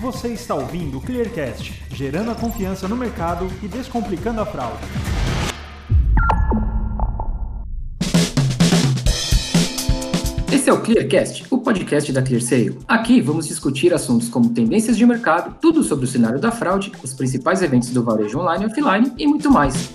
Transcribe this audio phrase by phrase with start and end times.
[0.00, 4.82] Você está ouvindo o Clearcast, gerando a confiança no mercado e descomplicando a fraude.
[10.50, 12.78] Esse é o Clearcast, o podcast da ClearSale.
[12.88, 17.12] Aqui vamos discutir assuntos como tendências de mercado, tudo sobre o cenário da fraude, os
[17.12, 19.90] principais eventos do varejo online e offline e muito mais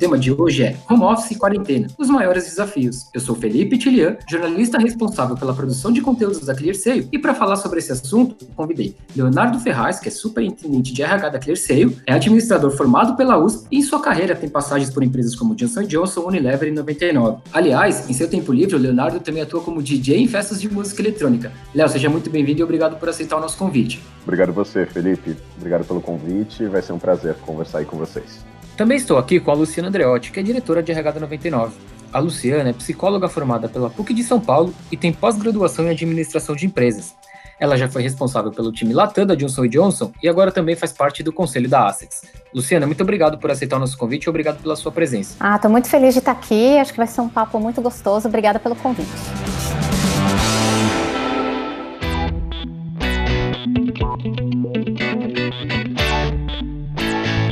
[0.00, 3.10] tema de hoje é Home Office e Quarentena, os maiores desafios.
[3.12, 7.56] Eu sou Felipe Tilian, jornalista responsável pela produção de conteúdos da ClearSale, e para falar
[7.56, 12.70] sobre esse assunto, convidei Leonardo Ferraz, que é superintendente de RH da ClearSale, é administrador
[12.70, 16.70] formado pela USP e em sua carreira tem passagens por empresas como Johnson Johnson, Unilever
[16.70, 17.42] e 99.
[17.52, 21.02] Aliás, em seu tempo livre, o Leonardo também atua como DJ em festas de música
[21.02, 21.52] eletrônica.
[21.74, 24.02] Léo, seja muito bem-vindo e obrigado por aceitar o nosso convite.
[24.22, 25.36] Obrigado você, Felipe.
[25.58, 26.64] Obrigado pelo convite.
[26.64, 28.48] Vai ser um prazer conversar aí com vocês.
[28.80, 31.74] Também estou aqui com a Luciana Andreotti, que é diretora de RH da 99.
[32.10, 36.56] A Luciana é psicóloga formada pela PUC de São Paulo e tem pós-graduação em administração
[36.56, 37.14] de empresas.
[37.60, 41.22] Ela já foi responsável pelo time Latam da Johnson Johnson e agora também faz parte
[41.22, 42.22] do conselho da ASICS.
[42.54, 45.36] Luciana, muito obrigado por aceitar o nosso convite e obrigado pela sua presença.
[45.38, 46.78] Ah, estou muito feliz de estar aqui.
[46.78, 48.28] Acho que vai ser um papo muito gostoso.
[48.28, 49.10] Obrigada pelo convite.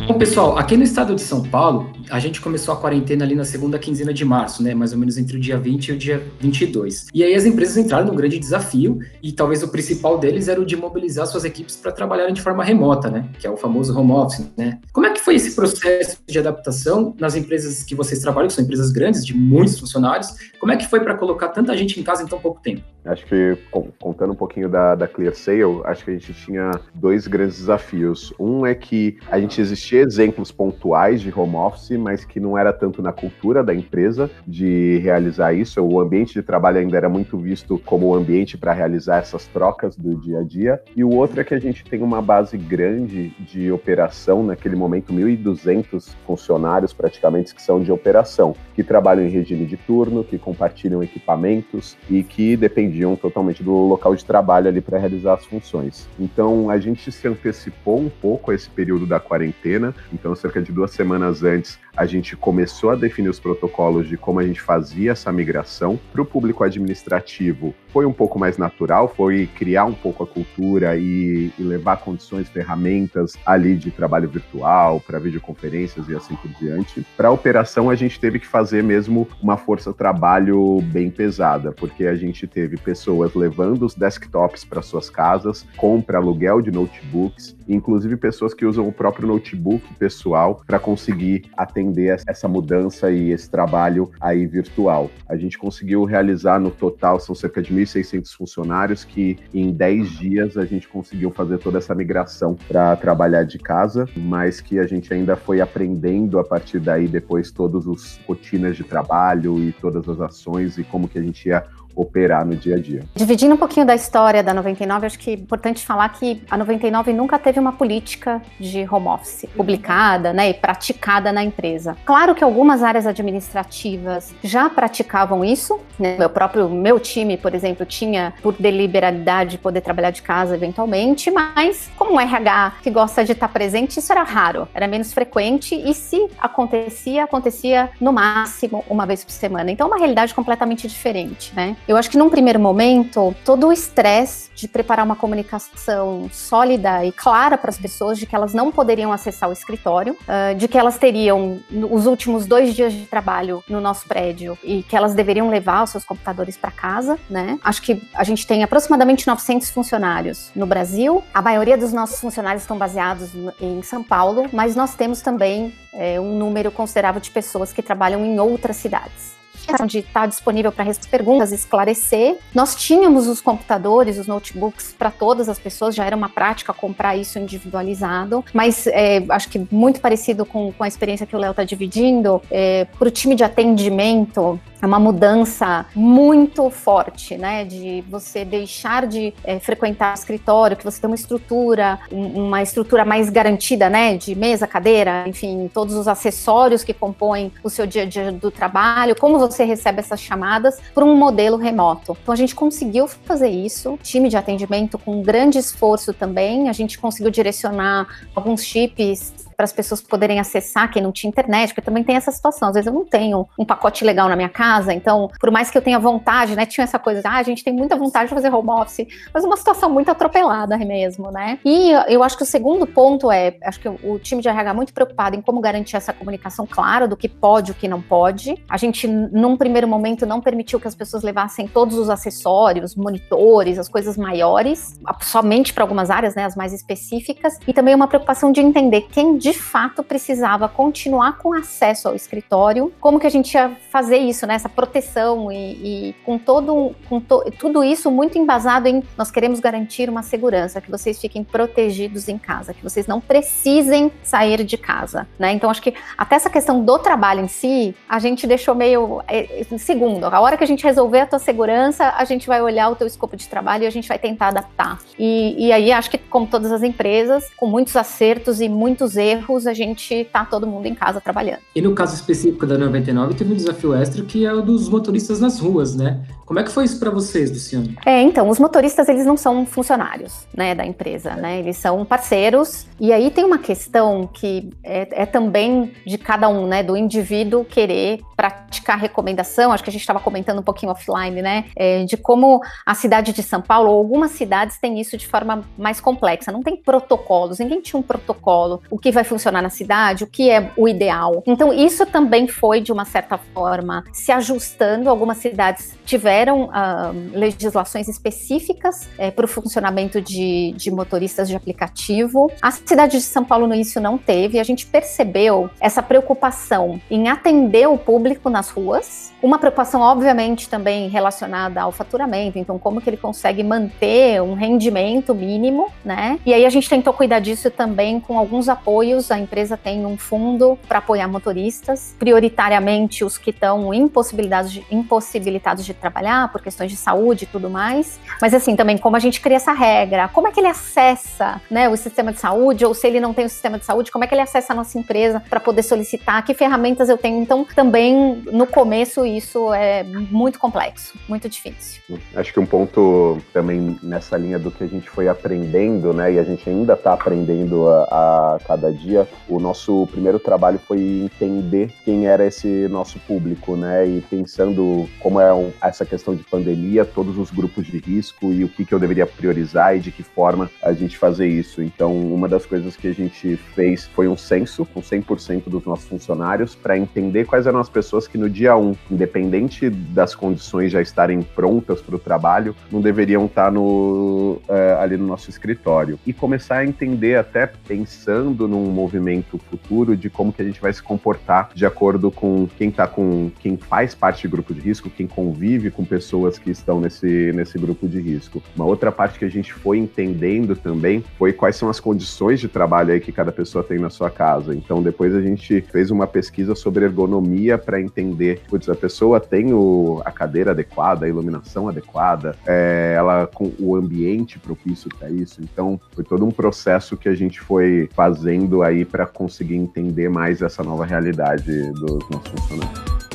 [0.09, 3.45] Bom, pessoal, aqui no estado de São Paulo, a gente começou a quarentena ali na
[3.45, 4.75] segunda quinzena de março, né?
[4.75, 7.09] Mais ou menos entre o dia 20 e o dia 22.
[7.12, 10.64] E aí as empresas entraram num grande desafio e talvez o principal deles era o
[10.64, 13.29] de mobilizar suas equipes para trabalharem de forma remota, né?
[13.39, 14.81] Que é o famoso home office, né?
[14.95, 18.64] Como é que foi esse processo de adaptação nas empresas que vocês trabalham, que são
[18.64, 20.34] empresas grandes, de muitos funcionários?
[20.59, 22.83] Como é que foi para colocar tanta gente em casa em tão pouco tempo?
[23.05, 23.56] Acho que,
[23.98, 28.34] contando um pouquinho da, da Clear Sale, acho que a gente tinha dois grandes desafios.
[28.39, 32.73] Um é que a gente existia exemplos pontuais de home office, mas que não era
[32.73, 35.81] tanto na cultura da empresa de realizar isso.
[35.81, 39.97] O ambiente de trabalho ainda era muito visto como o ambiente para realizar essas trocas
[39.97, 40.81] do dia a dia.
[40.97, 45.13] E o outro é que a gente tem uma base grande de operação, naquele momento,
[45.13, 51.03] 1.200 funcionários praticamente que são de operação, que trabalham em regime de turno, que compartilham
[51.03, 56.08] equipamentos e que dependiam totalmente do local de trabalho ali para realizar as funções.
[56.19, 60.73] Então a gente se antecipou um pouco a esse período da quarentena então, cerca de
[60.73, 65.13] duas semanas antes, a gente começou a definir os protocolos de como a gente fazia
[65.13, 65.99] essa migração.
[66.13, 70.97] Para o público administrativo, foi um pouco mais natural, foi criar um pouco a cultura
[70.97, 77.05] e, e levar condições, ferramentas ali de trabalho virtual, para videoconferências e assim por diante.
[77.17, 82.15] Para a operação, a gente teve que fazer mesmo uma força-trabalho bem pesada, porque a
[82.15, 88.55] gente teve pessoas levando os desktops para suas casas, compra, aluguel de notebooks, inclusive pessoas
[88.55, 94.46] que usam o próprio notebook pessoal para conseguir atender essa mudança e esse trabalho aí
[94.46, 95.11] virtual.
[95.28, 100.56] A gente conseguiu realizar no total, são cerca de 1.600 funcionários que em 10 dias
[100.56, 105.12] a gente conseguiu fazer toda essa migração para trabalhar de casa, mas que a gente
[105.12, 110.20] ainda foi aprendendo a partir daí depois todas as rotinas de trabalho e todas as
[110.20, 111.64] ações e como que a gente ia
[111.98, 113.03] operar no dia a dia.
[113.14, 117.13] Dividindo um pouquinho da história da 99, acho que é importante falar que a 99
[117.13, 121.97] nunca teve uma política de home office publicada né, e praticada na empresa.
[122.05, 126.17] Claro que algumas áreas administrativas já praticavam isso, né?
[126.17, 131.91] meu próprio meu time, por exemplo, tinha por deliberalidade poder trabalhar de casa eventualmente, mas
[131.97, 135.93] como um RH que gosta de estar presente, isso era raro, era menos frequente e
[135.93, 139.70] se acontecia, acontecia no máximo uma vez por semana.
[139.70, 141.76] Então, é uma realidade completamente diferente, né?
[141.88, 147.11] Eu acho que num primeiro momento, todo o estresse de preparar uma comunicação sólida e
[147.11, 150.76] clara para as pessoas de que elas não poderiam acessar o escritório, uh, de que
[150.76, 151.61] elas teriam
[151.91, 155.88] os últimos dois dias de trabalho no nosso prédio e que elas deveriam levar os
[155.88, 157.59] seus computadores para casa, né?
[157.65, 161.25] Acho que a gente tem aproximadamente 900 funcionários no Brasil.
[161.32, 166.20] A maioria dos nossos funcionários estão baseados em São Paulo, mas nós temos também é,
[166.20, 169.38] um número considerável de pessoas que trabalham em outras cidades
[169.87, 172.38] de estar disponível para perguntas, esclarecer.
[172.55, 177.16] Nós tínhamos os computadores, os notebooks para todas as pessoas, já era uma prática comprar
[177.16, 181.50] isso individualizado, mas é, acho que muito parecido com, com a experiência que o Léo
[181.50, 187.64] está dividindo, é, para o time de atendimento, é uma mudança muito forte, né?
[187.64, 193.04] De você deixar de é, frequentar o escritório, que você tem uma estrutura, uma estrutura
[193.04, 194.16] mais garantida, né?
[194.16, 198.50] De mesa, cadeira, enfim, todos os acessórios que compõem o seu dia a dia do
[198.50, 202.16] trabalho, como você recebe essas chamadas por um modelo remoto.
[202.22, 206.98] Então a gente conseguiu fazer isso, time de atendimento com grande esforço também, a gente
[206.98, 212.05] conseguiu direcionar alguns chips para as pessoas poderem acessar quem não tinha internet, porque também
[212.05, 212.69] tem essa situação.
[212.69, 215.76] Às vezes eu não tenho um pacote legal na minha casa, então, por mais que
[215.76, 216.64] eu tenha vontade, né?
[216.64, 219.56] Tinha essa coisa, ah, a gente tem muita vontade de fazer home office, mas uma
[219.56, 221.58] situação muito atropelada mesmo, né?
[221.64, 224.72] E eu acho que o segundo ponto é, acho que o time de RH é
[224.72, 228.00] muito preocupado em como garantir essa comunicação clara do que pode e o que não
[228.00, 228.62] pode.
[228.70, 233.76] A gente, num primeiro momento, não permitiu que as pessoas levassem todos os acessórios, monitores,
[233.76, 238.52] as coisas maiores, somente para algumas áreas, né, as mais específicas, e também uma preocupação
[238.52, 243.54] de entender quem de fato precisava continuar com acesso ao escritório, como que a gente
[243.54, 248.38] ia fazer isso, né, essa proteção e, e com todo com to, tudo isso muito
[248.38, 253.06] embasado em nós queremos garantir uma segurança, que vocês fiquem protegidos em casa, que vocês
[253.06, 255.52] não precisem sair de casa, né?
[255.52, 259.64] Então acho que até essa questão do trabalho em si, a gente deixou meio é,
[259.78, 260.24] segundo.
[260.24, 263.06] A hora que a gente resolver a tua segurança, a gente vai olhar o teu
[263.06, 264.98] escopo de trabalho e a gente vai tentar adaptar.
[265.18, 269.38] E, e aí acho que como todas as empresas, com muitos acertos e muitos erros,
[269.67, 271.61] a gente tá todo mundo em casa trabalhando.
[271.75, 275.40] E no caso específico da 99, teve um desafio extra que é o dos motoristas
[275.40, 276.20] nas ruas, né?
[276.49, 277.94] Como é que foi isso para vocês, Luciano?
[278.06, 281.58] É, então, os motoristas, eles não são funcionários, né, da empresa, né?
[281.58, 282.87] Eles são parceiros.
[282.99, 287.67] E aí tem uma questão que é, é também de cada um, né, do indivíduo
[287.67, 289.73] querer praticar recomendação.
[289.73, 293.34] Acho que a gente estava comentando um pouquinho offline, né, é, de como a cidade
[293.34, 296.50] de São Paulo, ou algumas cidades têm isso de forma mais complexa.
[296.50, 300.50] Não tem protocolos, ninguém tinha um protocolo, o que vai funcionar na cidade, o que
[300.50, 301.42] é o ideal.
[301.46, 305.08] Então, isso também foi, de uma certa forma, se ajustando.
[305.08, 312.50] Algumas cidades tiveram uh, legislações específicas é, para o funcionamento de, de, motoristas de aplicativo.
[312.62, 314.58] A cidade de São Paulo no início não teve.
[314.58, 319.32] A gente percebeu essa preocupação em atender o público nas ruas.
[319.42, 322.58] Uma preocupação, obviamente, também relacionada ao faturamento.
[322.58, 326.38] Então, como que ele consegue manter um rendimento mínimo, né?
[326.44, 329.18] E aí a gente tentou cuidar disso também com alguns apoios.
[329.31, 335.85] A empresa tem um fundo para apoiar motoristas, prioritariamente os que estão impossibilitados de, impossibilitados
[335.85, 338.19] de trabalhar por questões de saúde e tudo mais.
[338.41, 341.88] Mas assim, também como a gente cria essa regra, como é que ele acessa, né,
[341.88, 344.26] o sistema de saúde ou se ele não tem o sistema de saúde, como é
[344.26, 347.43] que ele acessa a nossa empresa para poder solicitar, que ferramentas eu tenho?
[347.43, 352.00] Então, também no começo isso é muito complexo, muito difícil.
[352.35, 356.38] Acho que um ponto também nessa linha do que a gente foi aprendendo, né, e
[356.38, 359.07] a gente ainda está aprendendo a, a cada dia,
[359.49, 365.40] o nosso primeiro trabalho foi entender quem era esse nosso público, né, e pensando como
[365.40, 365.49] é
[365.82, 369.26] essa questão de pandemia, todos os grupos de risco e o que, que eu deveria
[369.26, 371.82] priorizar e de que forma a gente fazer isso.
[371.82, 376.06] Então, uma das coisas que a gente fez foi um censo com 100% dos nossos
[376.06, 381.00] funcionários para entender quais eram as pessoas que no dia 1, independente das condições já
[381.00, 386.19] estarem prontas para o trabalho, não deveriam estar no, é, ali no nosso escritório.
[386.26, 390.93] E começar a entender, até pensando num movimento futuro, de como que a gente vai
[390.93, 395.11] se comportar de acordo com quem está com quem faz parte de grupo de risco,
[395.11, 398.62] quem convive com pessoas que estão nesse, nesse grupo de risco.
[398.75, 402.69] Uma outra parte que a gente foi entendendo também foi quais são as condições de
[402.69, 404.75] trabalho aí que cada pessoa tem na sua casa.
[404.75, 409.73] Então, depois a gente fez uma pesquisa sobre ergonomia para entender, putz, a pessoa tem
[409.73, 415.61] o, a cadeira adequada, a iluminação adequada, é, ela com o ambiente propício para isso.
[415.62, 420.62] Então, foi todo um processo que a gente foi fazendo aí para conseguir entender mais
[420.62, 423.27] essa nova realidade dos nossos funcionários.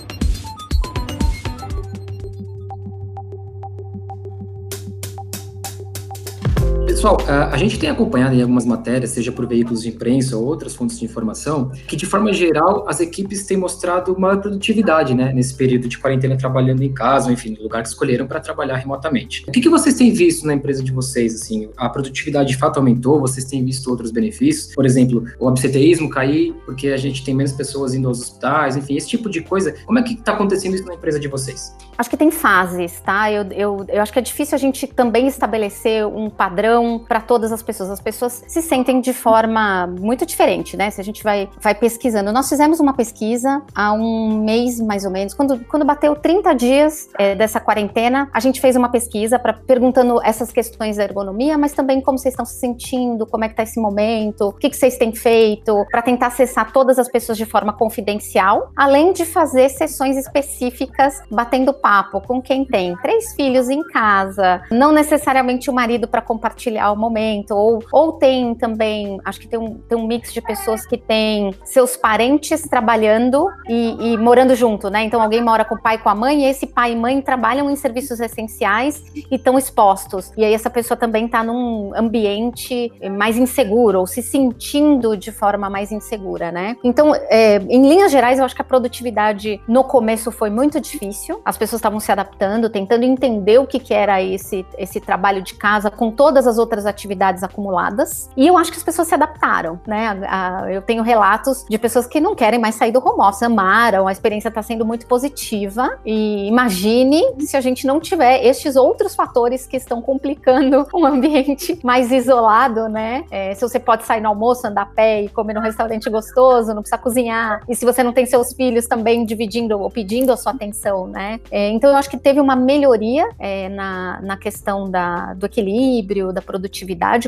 [7.04, 7.18] Pessoal,
[7.52, 10.98] a gente tem acompanhado em algumas matérias, seja por veículos de imprensa ou outras fontes
[10.98, 15.90] de informação, que de forma geral as equipes têm mostrado maior produtividade, né, nesse período
[15.90, 19.44] de quarentena trabalhando em casa, enfim, no lugar que escolheram para trabalhar remotamente.
[19.46, 22.78] O que, que vocês têm visto na empresa de vocês, assim, a produtividade de fato
[22.78, 23.20] aumentou?
[23.20, 24.74] Vocês têm visto outros benefícios?
[24.74, 28.96] Por exemplo, o absenteísmo cair porque a gente tem menos pessoas indo aos hospitais, enfim,
[28.96, 29.76] esse tipo de coisa.
[29.86, 31.76] Como é que está acontecendo isso na empresa de vocês?
[31.98, 33.30] Acho que tem fases, tá?
[33.30, 37.52] Eu, eu, eu acho que é difícil a gente também estabelecer um padrão para todas
[37.52, 37.90] as pessoas.
[37.90, 40.90] As pessoas se sentem de forma muito diferente, né?
[40.90, 42.32] Se a gente vai, vai pesquisando.
[42.32, 47.10] Nós fizemos uma pesquisa há um mês, mais ou menos, quando, quando bateu 30 dias
[47.18, 51.74] é, dessa quarentena, a gente fez uma pesquisa para perguntando essas questões da ergonomia, mas
[51.74, 54.78] também como vocês estão se sentindo, como é que tá esse momento, o que, que
[54.78, 59.70] vocês têm feito, para tentar acessar todas as pessoas de forma confidencial, além de fazer
[59.70, 66.08] sessões específicas batendo papo com quem tem três filhos em casa, não necessariamente o marido
[66.08, 70.06] para compartilhar avaliar o momento, ou, ou tem também, acho que tem um, tem um
[70.06, 75.04] mix de pessoas que têm seus parentes trabalhando e, e morando junto, né?
[75.04, 77.22] Então alguém mora com o pai e com a mãe, e esse pai e mãe
[77.22, 80.32] trabalham em serviços essenciais e estão expostos.
[80.38, 85.70] E aí essa pessoa também está num ambiente mais inseguro, ou se sentindo de forma
[85.70, 86.76] mais insegura, né?
[86.84, 91.42] Então, é, em linhas gerais, eu acho que a produtividade no começo foi muito difícil.
[91.46, 95.54] As pessoas estavam se adaptando, tentando entender o que, que era esse, esse trabalho de
[95.54, 98.30] casa com todas as outras atividades acumuladas.
[98.36, 100.20] E eu acho que as pessoas se adaptaram, né?
[100.28, 103.44] A, a, eu tenho relatos de pessoas que não querem mais sair do home office,
[103.44, 105.98] amaram, a experiência está sendo muito positiva.
[106.06, 111.80] E imagine se a gente não tiver estes outros fatores que estão complicando um ambiente
[111.84, 113.26] mais isolado, né?
[113.32, 116.74] É, se você pode sair no almoço, andar a pé e comer num restaurante gostoso,
[116.74, 117.62] não precisa cozinhar.
[117.68, 121.40] E se você não tem seus filhos também dividindo ou pedindo a sua atenção, né?
[121.52, 126.32] É, então eu acho que teve uma melhoria é, na, na questão da, do equilíbrio,
[126.32, 126.63] da produtividade,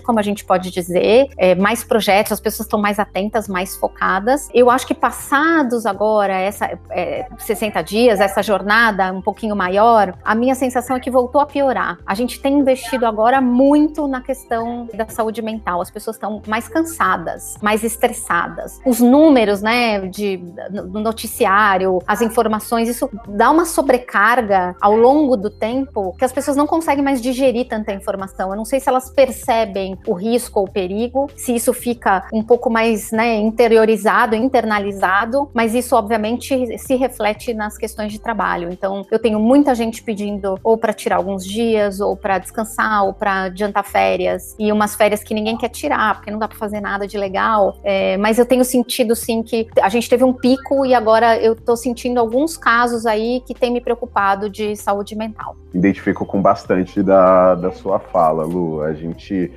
[0.01, 4.49] como a gente pode dizer, é, mais projetos, as pessoas estão mais atentas, mais focadas.
[4.53, 10.35] Eu acho que passados agora essa é, 60 dias, essa jornada um pouquinho maior, a
[10.35, 11.97] minha sensação é que voltou a piorar.
[12.05, 15.81] A gente tem investido agora muito na questão da saúde mental.
[15.81, 18.79] As pessoas estão mais cansadas, mais estressadas.
[18.85, 20.37] Os números, né, de
[20.71, 26.57] no noticiário, as informações, isso dá uma sobrecarga ao longo do tempo que as pessoas
[26.57, 28.49] não conseguem mais digerir tanta informação.
[28.49, 32.43] Eu não sei se elas percebem o risco ou o perigo, se isso fica um
[32.43, 38.69] pouco mais, né, interiorizado, internalizado, mas isso obviamente se reflete nas questões de trabalho.
[38.71, 43.13] Então, eu tenho muita gente pedindo ou para tirar alguns dias, ou para descansar, ou
[43.13, 46.79] para adiantar férias, e umas férias que ninguém quer tirar, porque não dá para fazer
[46.79, 47.77] nada de legal.
[47.83, 51.55] É, mas eu tenho sentido sim que a gente teve um pico e agora eu
[51.55, 55.55] tô sentindo alguns casos aí que tem me preocupado de saúde mental.
[55.73, 58.81] Identifico com bastante da, da sua fala, Lu.
[58.81, 59.04] A gente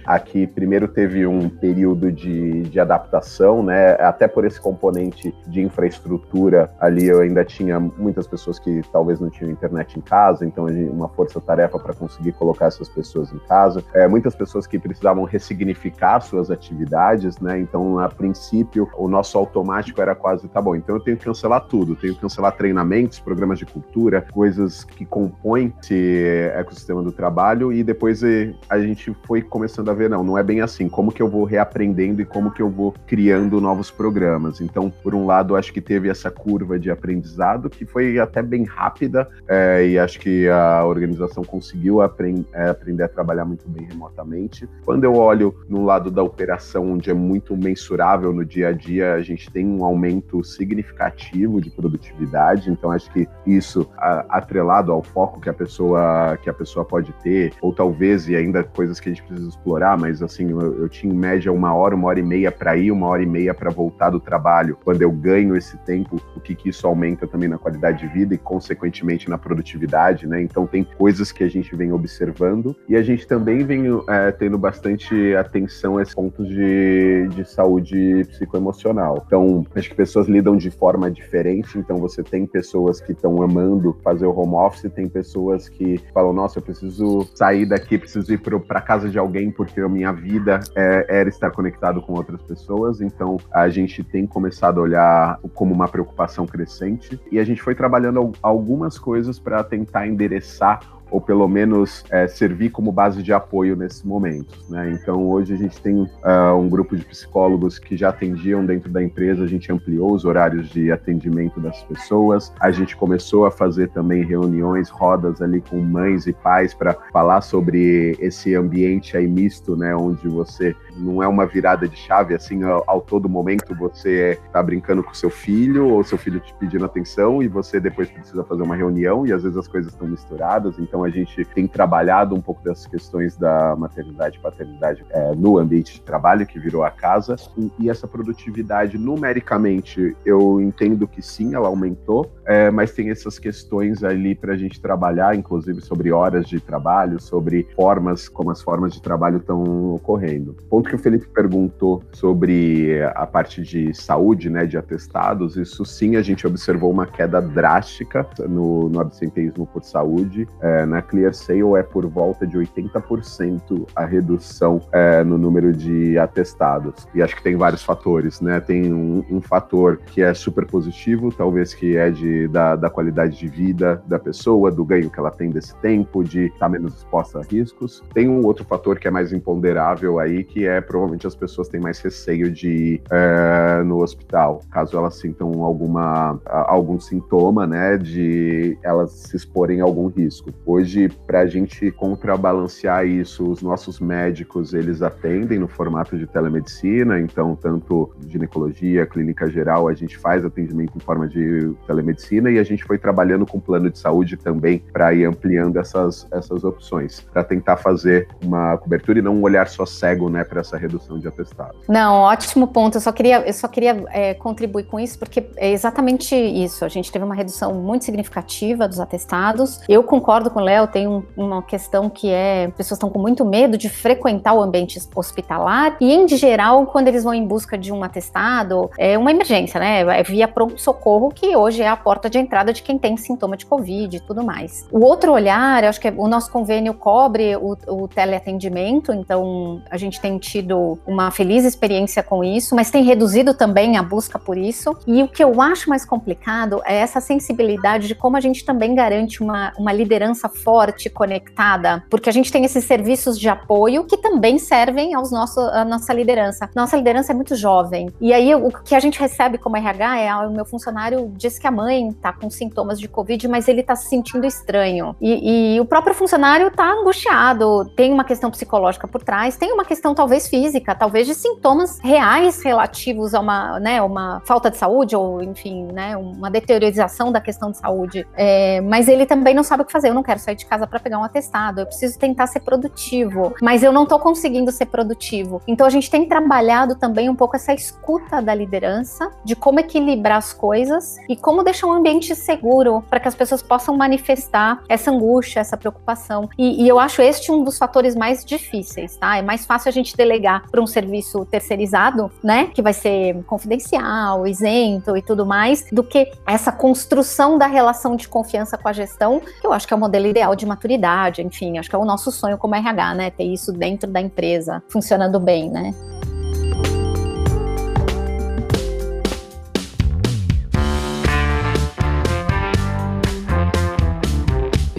[0.05, 3.93] aqui primeiro teve um período de, de adaptação, né?
[4.00, 9.31] Até por esse componente de infraestrutura ali eu ainda tinha muitas pessoas que talvez não
[9.31, 13.85] tinham internet em casa, então uma força-tarefa para conseguir colocar essas pessoas em casa.
[13.95, 17.59] É, muitas pessoas que precisavam ressignificar suas atividades, né?
[17.59, 21.67] Então, a princípio, o nosso automático era quase, tá bom, então eu tenho que cancelar
[21.67, 27.73] tudo, tenho que cancelar treinamentos, programas de cultura, coisas que compõem esse ecossistema do trabalho,
[27.73, 31.12] e depois eh, a gente foi começando a ver, não, não é bem assim, como
[31.12, 34.61] que eu vou reaprendendo e como que eu vou criando novos programas.
[34.61, 38.64] Então, por um lado, acho que teve essa curva de aprendizado que foi até bem
[38.64, 43.87] rápida, é, e acho que a organização conseguiu aprend é, aprender a trabalhar muito bem
[43.87, 44.68] remotamente.
[44.85, 49.14] Quando eu olho no lado da operação, onde é muito mensurável no dia a dia,
[49.14, 53.88] a gente tem um aumento significativo de produtividade, então acho que isso
[54.28, 58.62] atrelado ao foco que a pessoa que a pessoa pode ter, ou talvez e ainda
[58.62, 61.94] coisas que a gente precisa explorar, mas assim eu, eu tinha em média uma hora,
[61.94, 64.78] uma hora e meia para ir, uma hora e meia para voltar do trabalho.
[64.82, 68.35] Quando eu ganho esse tempo, o que, que isso aumenta também na qualidade de vida
[68.35, 70.40] e consequentemente na produtividade, né?
[70.42, 74.58] Então tem coisas que a gente vem observando e a gente também vem é, tendo
[74.58, 79.23] bastante atenção a esses pontos de, de saúde psicoemocional.
[79.26, 81.78] Então, acho que pessoas lidam de forma diferente.
[81.78, 86.32] Então, você tem pessoas que estão amando fazer o home office, tem pessoas que falam:
[86.32, 90.60] Nossa, eu preciso sair daqui, preciso ir para casa de alguém porque a minha vida
[90.75, 93.00] é, era estar conectado com outras pessoas.
[93.00, 97.75] Então, a gente tem começado a olhar como uma preocupação crescente e a gente foi
[97.75, 100.80] trabalhando algumas coisas para tentar endereçar
[101.11, 104.69] ou pelo menos é, servir como base de apoio nesses momentos.
[104.69, 104.91] Né?
[104.93, 109.03] Então, hoje a gente tem uh, um grupo de psicólogos que já atendiam dentro da
[109.03, 113.88] empresa, a gente ampliou os horários de atendimento das pessoas, a gente começou a fazer
[113.91, 119.77] também reuniões, rodas ali com mães e pais para falar sobre esse ambiente aí misto,
[119.77, 124.38] né, onde você não é uma virada de chave, assim, ao, ao todo momento você
[124.47, 128.45] está brincando com seu filho ou seu filho te pedindo atenção e você depois precisa
[128.45, 132.35] fazer uma reunião e às vezes as coisas estão misturadas, então a gente tem trabalhado
[132.35, 136.85] um pouco dessas questões da maternidade e paternidade é, no ambiente de trabalho, que virou
[136.85, 142.93] a casa, e, e, essa produtividade, numericamente, eu entendo que sim, ela aumentou, é, mas
[142.93, 148.28] tem essas questões ali para a gente trabalhar, inclusive sobre horas de trabalho, sobre formas,
[148.28, 150.57] como as formas de trabalho estão ocorrendo.
[150.69, 156.16] Ponto que o Felipe perguntou sobre a parte de saúde, né, de atestados, isso sim
[156.16, 160.49] a gente observou uma queda drástica no, no absenteísmo por saúde.
[160.61, 166.18] É, na Clear Sale é por volta de 80% a redução é, no número de
[166.18, 167.07] atestados.
[167.14, 168.61] E acho que tem vários fatores, né?
[168.61, 173.37] Tem um, um fator que é super positivo, talvez que é de, da, da, qualidade
[173.37, 176.97] de vida da pessoa, do ganho que ela tem desse tempo, de estar tá menos
[176.97, 178.02] exposta a riscos.
[178.14, 181.80] Tem um outro fator que é mais imponderável aí, que é provavelmente as pessoas têm
[181.80, 188.78] mais receio de ir é, no hospital, caso elas sintam alguma, algum sintoma, né, de
[188.82, 190.52] elas se exporem a algum risco.
[190.64, 197.20] Hoje, para a gente contrabalancear isso, os nossos médicos, eles atendem no formato de telemedicina,
[197.20, 202.64] então tanto ginecologia, clínica geral, a gente faz atendimento em forma de telemedicina e a
[202.64, 207.42] gente foi trabalhando com plano de saúde também para ir ampliando essas, essas opções, para
[207.44, 211.29] tentar fazer uma cobertura e não um olhar só cego, né, para essa redução de
[211.29, 211.81] atestados.
[211.88, 212.97] Não, ótimo ponto.
[212.97, 216.85] Eu só queria, eu só queria é, contribuir com isso porque é exatamente isso.
[216.85, 219.81] A gente teve uma redução muito significativa dos atestados.
[219.88, 223.45] Eu concordo com o Léo, tem um, uma questão que é pessoas estão com muito
[223.45, 227.93] medo de frequentar o ambiente hospitalar e, em geral, quando eles vão em busca de
[227.93, 230.00] um atestado, é uma emergência, né?
[230.00, 233.67] É via pronto-socorro, que hoje é a porta de entrada de quem tem sintoma de
[233.67, 234.87] Covid e tudo mais.
[234.91, 239.83] O outro olhar, eu acho que é, o nosso convênio cobre o, o teleatendimento, então
[239.91, 244.38] a gente tem tido uma feliz experiência com isso, mas tem reduzido também a busca
[244.38, 244.97] por isso.
[245.07, 248.95] E o que eu acho mais complicado é essa sensibilidade de como a gente também
[248.95, 254.17] garante uma, uma liderança forte, conectada, porque a gente tem esses serviços de apoio que
[254.17, 256.69] também servem aos nosso, à nossa liderança.
[256.75, 258.11] Nossa liderança é muito jovem.
[258.21, 261.61] E aí o que a gente recebe como RH é: ah, o meu funcionário disse
[261.61, 265.14] que a mãe está com sintomas de Covid, mas ele está se sentindo estranho.
[265.21, 269.85] E, e o próprio funcionário está angustiado, tem uma questão psicológica por trás, tem uma
[269.85, 275.16] questão talvez física, talvez de sintomas reais relativos a uma, né, uma falta de saúde
[275.16, 278.26] ou, enfim, né, uma deteriorização da questão de saúde.
[278.37, 280.11] É, mas ele também não sabe o que fazer.
[280.11, 281.80] Eu não quero sair de casa para pegar um atestado.
[281.80, 285.62] Eu preciso tentar ser produtivo, mas eu não estou conseguindo ser produtivo.
[285.66, 290.38] Então a gente tem trabalhado também um pouco essa escuta da liderança, de como equilibrar
[290.38, 295.11] as coisas e como deixar um ambiente seguro para que as pessoas possam manifestar essa
[295.11, 296.49] angústia, essa preocupação.
[296.59, 299.37] E, e eu acho este um dos fatores mais difíceis, tá?
[299.37, 300.27] É mais fácil a gente delegar
[300.70, 306.30] para um serviço terceirizado, né, que vai ser confidencial, isento e tudo mais, do que
[306.47, 310.00] essa construção da relação de confiança com a gestão, que eu acho que é o
[310.00, 313.44] modelo ideal de maturidade, enfim, acho que é o nosso sonho como RH, né, ter
[313.44, 315.94] isso dentro da empresa funcionando bem, né?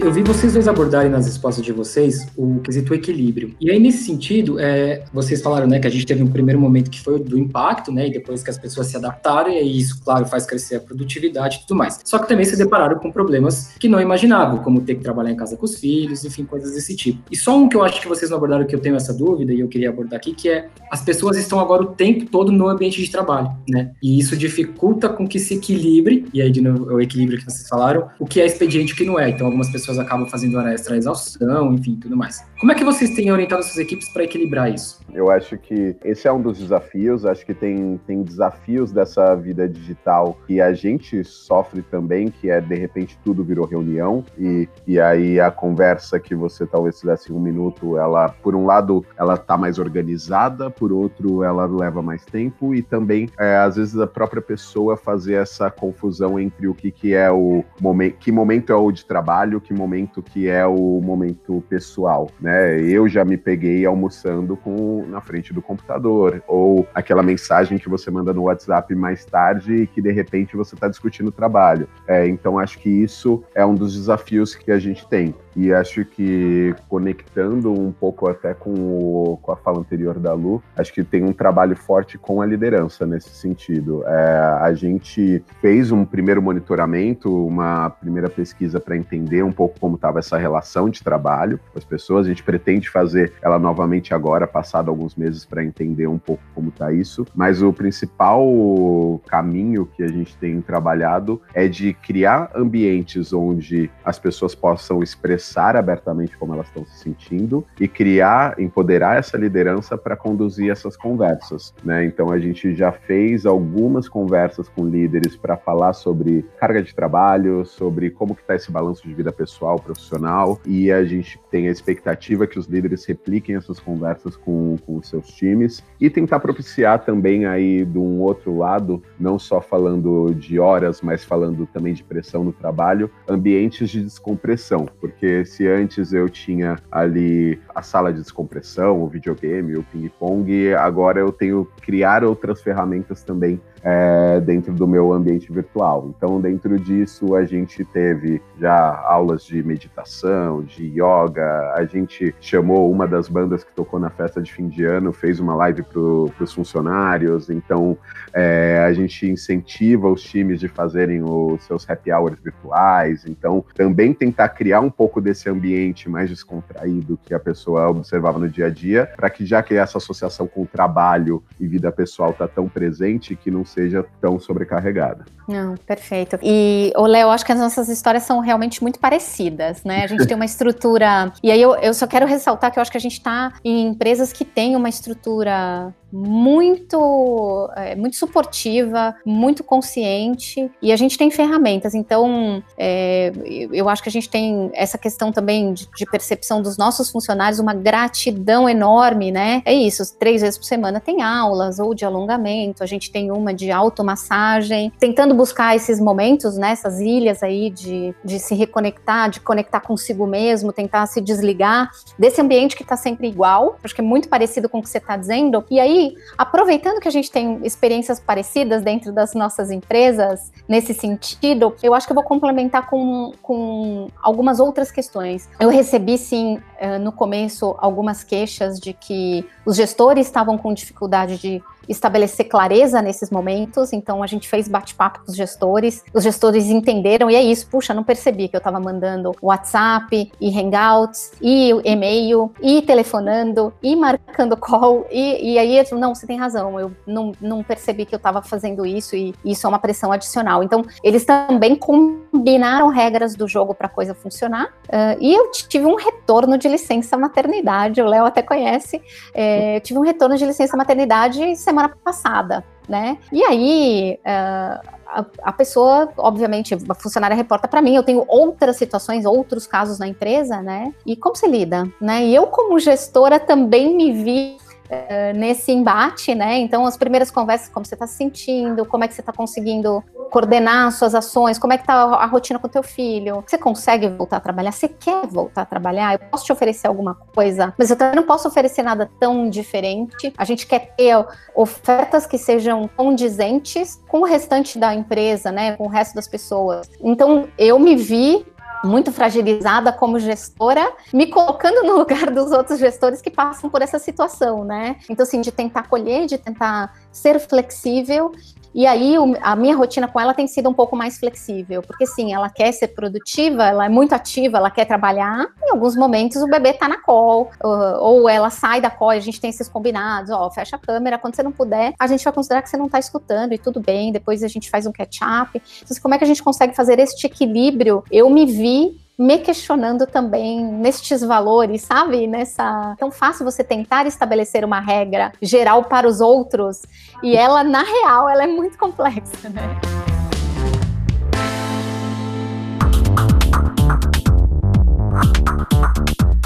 [0.02, 3.54] Eu vi vocês dois abordarem nas respostas de vocês o quesito equilíbrio.
[3.60, 6.90] E aí, nesse sentido, é, vocês falaram né, que a gente teve um primeiro momento
[6.90, 8.06] que foi do impacto, né?
[8.06, 11.60] E depois que as pessoas se adaptaram, e isso, claro, faz crescer a produtividade e
[11.66, 12.00] tudo mais.
[12.04, 15.36] Só que também se depararam com problemas que não imaginavam, como ter que trabalhar em
[15.36, 17.22] casa com os filhos, enfim, coisas desse tipo.
[17.30, 19.52] E só um que eu acho que vocês não abordaram, que eu tenho essa dúvida,
[19.52, 22.68] e eu queria abordar aqui, que é as pessoas estão agora o tempo todo no
[22.68, 23.92] ambiente de trabalho, né?
[24.02, 27.68] E isso dificulta com que se equilibre, e aí de novo o equilíbrio que vocês
[27.68, 29.28] falaram, o que é expediente e o que não é.
[29.28, 32.44] Então, algumas pessoas acabam fazendo hora extra exaustão, enfim, tudo mais.
[32.60, 35.00] Como é que vocês têm orientado suas equipes para equilibrar isso?
[35.14, 37.24] Eu acho que esse é um dos desafios.
[37.24, 42.60] Acho que tem, tem desafios dessa vida digital que a gente sofre também, que é
[42.60, 47.40] de repente tudo virou reunião e, e aí a conversa que você talvez tivesse um
[47.40, 52.74] minuto, ela, por um lado, ela tá mais organizada, por outro, ela leva mais tempo
[52.74, 57.14] e também, é, às vezes, a própria pessoa fazer essa confusão entre o que, que
[57.14, 61.64] é o momento, que momento é o de trabalho, que momento que é o momento
[61.66, 62.49] pessoal, né?
[62.80, 68.10] Eu já me peguei almoçando com na frente do computador, ou aquela mensagem que você
[68.10, 71.88] manda no WhatsApp mais tarde e que de repente você está discutindo o trabalho.
[72.06, 75.34] É, então acho que isso é um dos desafios que a gente tem.
[75.60, 80.62] E acho que conectando um pouco até com, o, com a fala anterior da Lu,
[80.74, 84.02] acho que tem um trabalho forte com a liderança nesse sentido.
[84.06, 89.96] É, a gente fez um primeiro monitoramento, uma primeira pesquisa para entender um pouco como
[89.96, 92.24] estava essa relação de trabalho com as pessoas.
[92.24, 96.70] A gente pretende fazer ela novamente agora, passado alguns meses, para entender um pouco como
[96.70, 97.26] está isso.
[97.34, 104.18] Mas o principal caminho que a gente tem trabalhado é de criar ambientes onde as
[104.18, 109.98] pessoas possam expressar expressar abertamente como elas estão se sentindo e criar, empoderar essa liderança
[109.98, 112.04] para conduzir essas conversas, né?
[112.04, 117.64] Então a gente já fez algumas conversas com líderes para falar sobre carga de trabalho,
[117.66, 121.70] sobre como que está esse balanço de vida pessoal, profissional, e a gente tem a
[121.70, 127.04] expectativa que os líderes repliquem essas conversas com, com os seus times e tentar propiciar
[127.04, 132.04] também aí de um outro lado, não só falando de horas, mas falando também de
[132.04, 138.12] pressão no trabalho, ambientes de descompressão, porque porque se antes eu tinha ali a sala
[138.12, 144.40] de descompressão, o videogame, o ping-pong, agora eu tenho que criar outras ferramentas também é,
[144.40, 146.12] dentro do meu ambiente virtual.
[146.16, 152.90] Então, dentro disso, a gente teve já aulas de meditação, de yoga, a gente chamou
[152.90, 156.00] uma das bandas que tocou na festa de fim de ano, fez uma live para
[156.00, 157.96] os funcionários, então
[158.32, 164.12] é, a gente incentiva os times de fazerem os seus happy hours virtuais, então também
[164.12, 168.70] tentar criar um pouco desse ambiente mais descontraído que a pessoa observava no dia a
[168.70, 172.68] dia, para que já que essa associação com o trabalho e vida pessoal está tão
[172.68, 175.24] presente, que não seja tão sobrecarregada.
[175.48, 176.38] Não, perfeito.
[176.42, 180.04] E, o Léo, acho que as nossas histórias são realmente muito parecidas, né?
[180.04, 181.32] A gente tem uma estrutura.
[181.42, 183.88] E aí eu, eu só quero ressaltar que eu acho que a gente está em
[183.88, 191.30] empresas que têm uma estrutura muito, é, muito suportiva, muito consciente, e a gente tem
[191.30, 191.94] ferramentas.
[191.94, 193.32] Então, é,
[193.72, 197.60] eu acho que a gente tem essa questão também de, de, percepção dos nossos funcionários,
[197.60, 199.62] uma gratidão enorme, né?
[199.64, 203.54] É isso, três vezes por semana tem aulas, ou de alongamento, a gente tem uma
[203.54, 206.72] de automassagem, tentando buscar esses momentos, né?
[206.72, 212.40] Essas ilhas aí de, de se reconectar, de conectar consigo mesmo, tentar se desligar desse
[212.40, 215.16] ambiente que está sempre igual, acho que é muito parecido com o que você está
[215.16, 215.99] dizendo, e aí
[216.36, 222.06] aproveitando que a gente tem experiências parecidas dentro das nossas empresas, nesse sentido, eu acho
[222.06, 225.48] que eu vou complementar com, com algumas outras questões.
[225.58, 231.38] Eu recebi, sim, eh, no começo, algumas queixas de que os gestores estavam com dificuldade
[231.38, 236.66] de estabelecer clareza nesses momentos, então a gente fez bate-papo com os gestores, os gestores
[236.66, 241.70] entenderam, e é isso, puxa, não percebi que eu estava mandando WhatsApp e Hangouts e
[241.84, 247.32] e-mail e telefonando e marcando call, e, e aí não, você tem razão, eu não,
[247.40, 250.62] não percebi que eu estava fazendo isso e isso é uma pressão adicional.
[250.62, 255.86] Então, eles também combinaram regras do jogo para a coisa funcionar, uh, e eu tive
[255.86, 259.02] um retorno de licença maternidade, o Léo até conhece,
[259.34, 263.18] é, tive um retorno de licença maternidade semana semana passada, né?
[263.32, 264.18] E aí.
[264.24, 269.66] Uh, a, a, pessoa, obviamente, a funcionária reporta para mim, eu tenho outras situações, outros
[269.66, 270.94] casos na empresa, né?
[271.04, 272.24] E como você lida, né?
[272.24, 274.56] E eu, como gestora, também me vi
[274.90, 276.58] uh, nesse embate, né?
[276.58, 280.02] Então, as primeiras conversas, como você está se sentindo, como é que você está conseguindo
[280.30, 284.36] coordenar suas ações, como é que tá a rotina com teu filho, você consegue voltar
[284.36, 287.96] a trabalhar, você quer voltar a trabalhar, eu posso te oferecer alguma coisa, mas eu
[287.96, 290.32] também não posso oferecer nada tão diferente.
[290.36, 291.16] A gente quer ter
[291.54, 296.88] ofertas que sejam condizentes com o restante da empresa, né, com o resto das pessoas.
[297.00, 298.46] Então, eu me vi
[298.82, 303.98] muito fragilizada como gestora, me colocando no lugar dos outros gestores que passam por essa
[303.98, 304.96] situação, né?
[305.08, 308.32] Então, assim, de tentar colher, de tentar ser flexível
[308.74, 312.32] e aí a minha rotina com ela tem sido um pouco mais flexível, porque sim,
[312.32, 315.46] ela quer ser produtiva, ela é muito ativa, ela quer trabalhar.
[315.62, 319.40] Em alguns momentos o bebê tá na call, ou ela sai da call, a gente
[319.40, 322.62] tem esses combinados, ó, fecha a câmera, quando você não puder, a gente vai considerar
[322.62, 325.50] que você não tá escutando e tudo bem, depois a gente faz um catch-up.
[325.54, 328.04] Então, assim, como é que a gente consegue fazer este equilíbrio?
[328.10, 332.26] Eu me vi me questionando também nestes valores, sabe?
[332.26, 332.94] Nessa.
[332.98, 336.82] Tão fácil você tentar estabelecer uma regra geral para os outros
[337.22, 339.78] e ela, na real, ela é muito complexa, né?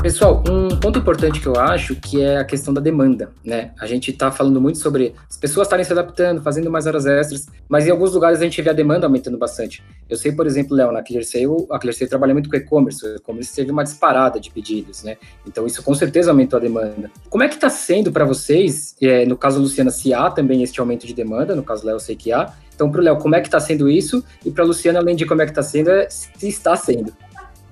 [0.05, 3.71] Pessoal, um ponto importante que eu acho que é a questão da demanda, né?
[3.81, 7.47] A gente está falando muito sobre as pessoas estarem se adaptando, fazendo mais horas extras,
[7.67, 9.83] mas em alguns lugares a gente vê a demanda aumentando bastante.
[10.07, 13.57] Eu sei, por exemplo, Léo, na ClearSale, a ClearSale trabalha muito com e-commerce, o e-commerce
[13.57, 15.17] teve uma disparada de pedidos, né?
[15.47, 17.11] Então isso com certeza aumentou a demanda.
[17.31, 20.79] Como é que está sendo para vocês, é, no caso Luciana, se há também este
[20.81, 23.37] aumento de demanda, no caso Léo, eu sei que há, então, para o Léo, como
[23.37, 24.23] é que está sendo isso?
[24.45, 27.13] E para a Luciana, além de como é que está sendo, é se está sendo.